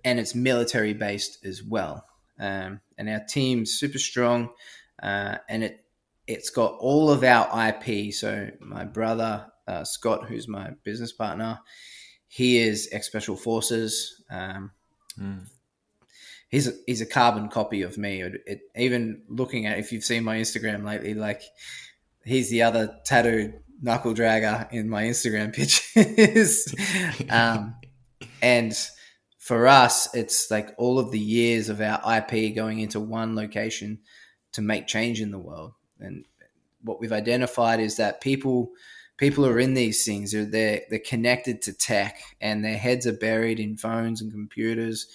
[0.06, 2.06] and it's military based as well.
[2.40, 4.50] Um, and our team's super strong,
[5.02, 5.84] uh, and it
[6.28, 8.14] it's got all of our IP.
[8.14, 11.60] So my brother uh, Scott, who's my business partner,
[12.28, 14.24] he is ex special forces.
[14.30, 14.72] Um,
[15.20, 15.48] mm
[16.50, 18.22] he's a, he's a carbon copy of me.
[18.22, 21.42] It, it, even looking at if you've seen my Instagram lately, like
[22.24, 25.54] he's the other tattooed knuckle dragger in my Instagram
[25.96, 26.74] pictures.
[27.30, 27.76] um,
[28.42, 28.78] and
[29.38, 34.00] for us, it's like all of the years of our IP going into one location
[34.54, 35.74] to make change in the world.
[36.00, 36.26] And
[36.82, 38.72] what we've identified is that people
[39.18, 40.32] people are in these things.
[40.32, 45.08] They're they're, they're connected to tech, and their heads are buried in phones and computers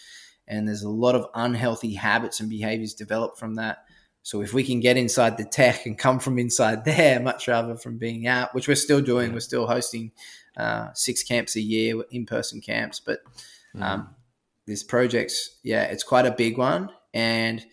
[0.52, 3.84] and there's a lot of unhealthy habits and behaviors developed from that.
[4.22, 7.74] So if we can get inside the tech and come from inside there, much rather
[7.74, 10.12] from being out, which we're still doing, we're still hosting
[10.56, 13.00] uh, six camps a year, in-person camps.
[13.00, 13.20] But
[13.80, 14.08] um, mm.
[14.66, 17.64] this project's yeah, it's quite a big one, and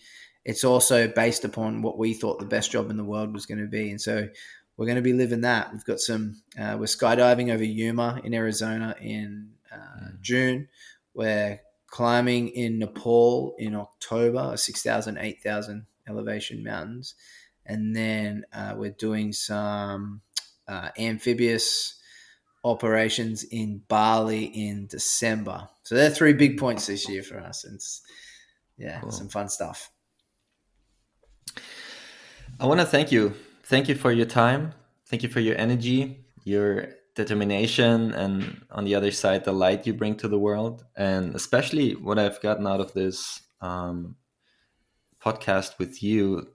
[0.45, 3.59] it's also based upon what we thought the best job in the world was going
[3.59, 4.29] to be, and so
[4.77, 5.73] we're going to be living that.
[5.73, 6.41] We've got some.
[6.57, 10.21] Uh, we're skydiving over Yuma in Arizona in uh, mm.
[10.21, 10.69] June.
[11.13, 11.59] We're
[11.89, 17.15] climbing in Nepal in October, 6,000, 8,000 elevation mountains.
[17.65, 20.21] And then uh, we're doing some
[20.67, 21.95] uh, amphibious
[22.63, 25.67] operations in Bali in December.
[25.83, 27.63] So they're three big points this year for us.
[27.63, 28.01] And it's,
[28.77, 29.11] yeah, cool.
[29.11, 29.91] some fun stuff.
[32.59, 33.33] I want to thank you.
[33.63, 34.73] Thank you for your time.
[35.05, 36.89] Thank you for your energy, your
[37.19, 40.85] determination and on the other side the light you bring to the world.
[40.95, 44.15] And especially what i've gotten out of this um,
[45.23, 46.47] podcast with you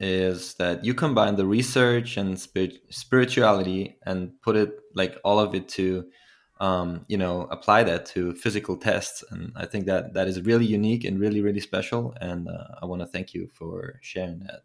[0.00, 5.54] is that you combine the research and spirit, spirituality and put it like all of
[5.54, 6.04] it to
[6.60, 9.24] um, you know apply that to physical tests.
[9.30, 12.14] And i think that that is really unique and really really special.
[12.20, 14.60] And uh, i want to thank you for sharing that.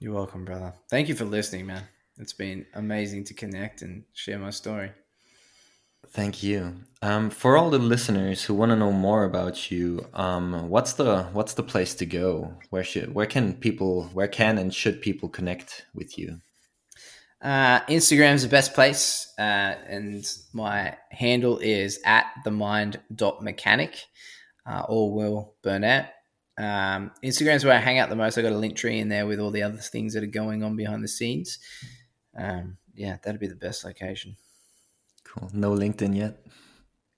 [0.00, 0.74] You're welcome brother.
[0.90, 1.84] Thank you for listening man
[2.18, 4.90] it's been amazing to connect and share my story.
[6.08, 6.76] Thank you.
[7.02, 11.24] Um, for all the listeners who want to know more about you, um, what's the
[11.32, 12.54] what's the place to go?
[12.70, 16.40] Where should where can people where can and should people connect with you?
[17.42, 24.04] Uh, Instagram's the best place, uh, and my handle is at the mind dot mechanic.
[24.64, 26.12] Uh, all Will Burnett.
[26.58, 28.38] Um, Instagram's where I hang out the most.
[28.38, 30.76] I got a Linktree in there with all the other things that are going on
[30.76, 31.58] behind the scenes
[32.36, 34.36] um, yeah, that'd be the best location.
[35.24, 35.50] Cool.
[35.52, 36.46] No LinkedIn yet.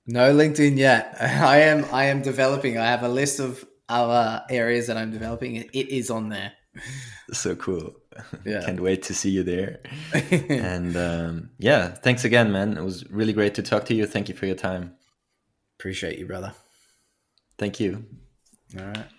[0.07, 1.17] No LinkedIn yet.
[1.21, 1.85] I am.
[1.93, 2.79] I am developing.
[2.79, 5.57] I have a list of other areas that I'm developing.
[5.57, 6.53] It is on there.
[7.31, 7.95] So cool.
[8.47, 8.65] Yeah.
[8.65, 9.81] Can't wait to see you there.
[10.49, 12.79] and um, yeah, thanks again, man.
[12.79, 14.07] It was really great to talk to you.
[14.07, 14.95] Thank you for your time.
[15.79, 16.55] Appreciate you, brother.
[17.59, 18.07] Thank you.
[18.79, 19.18] All right.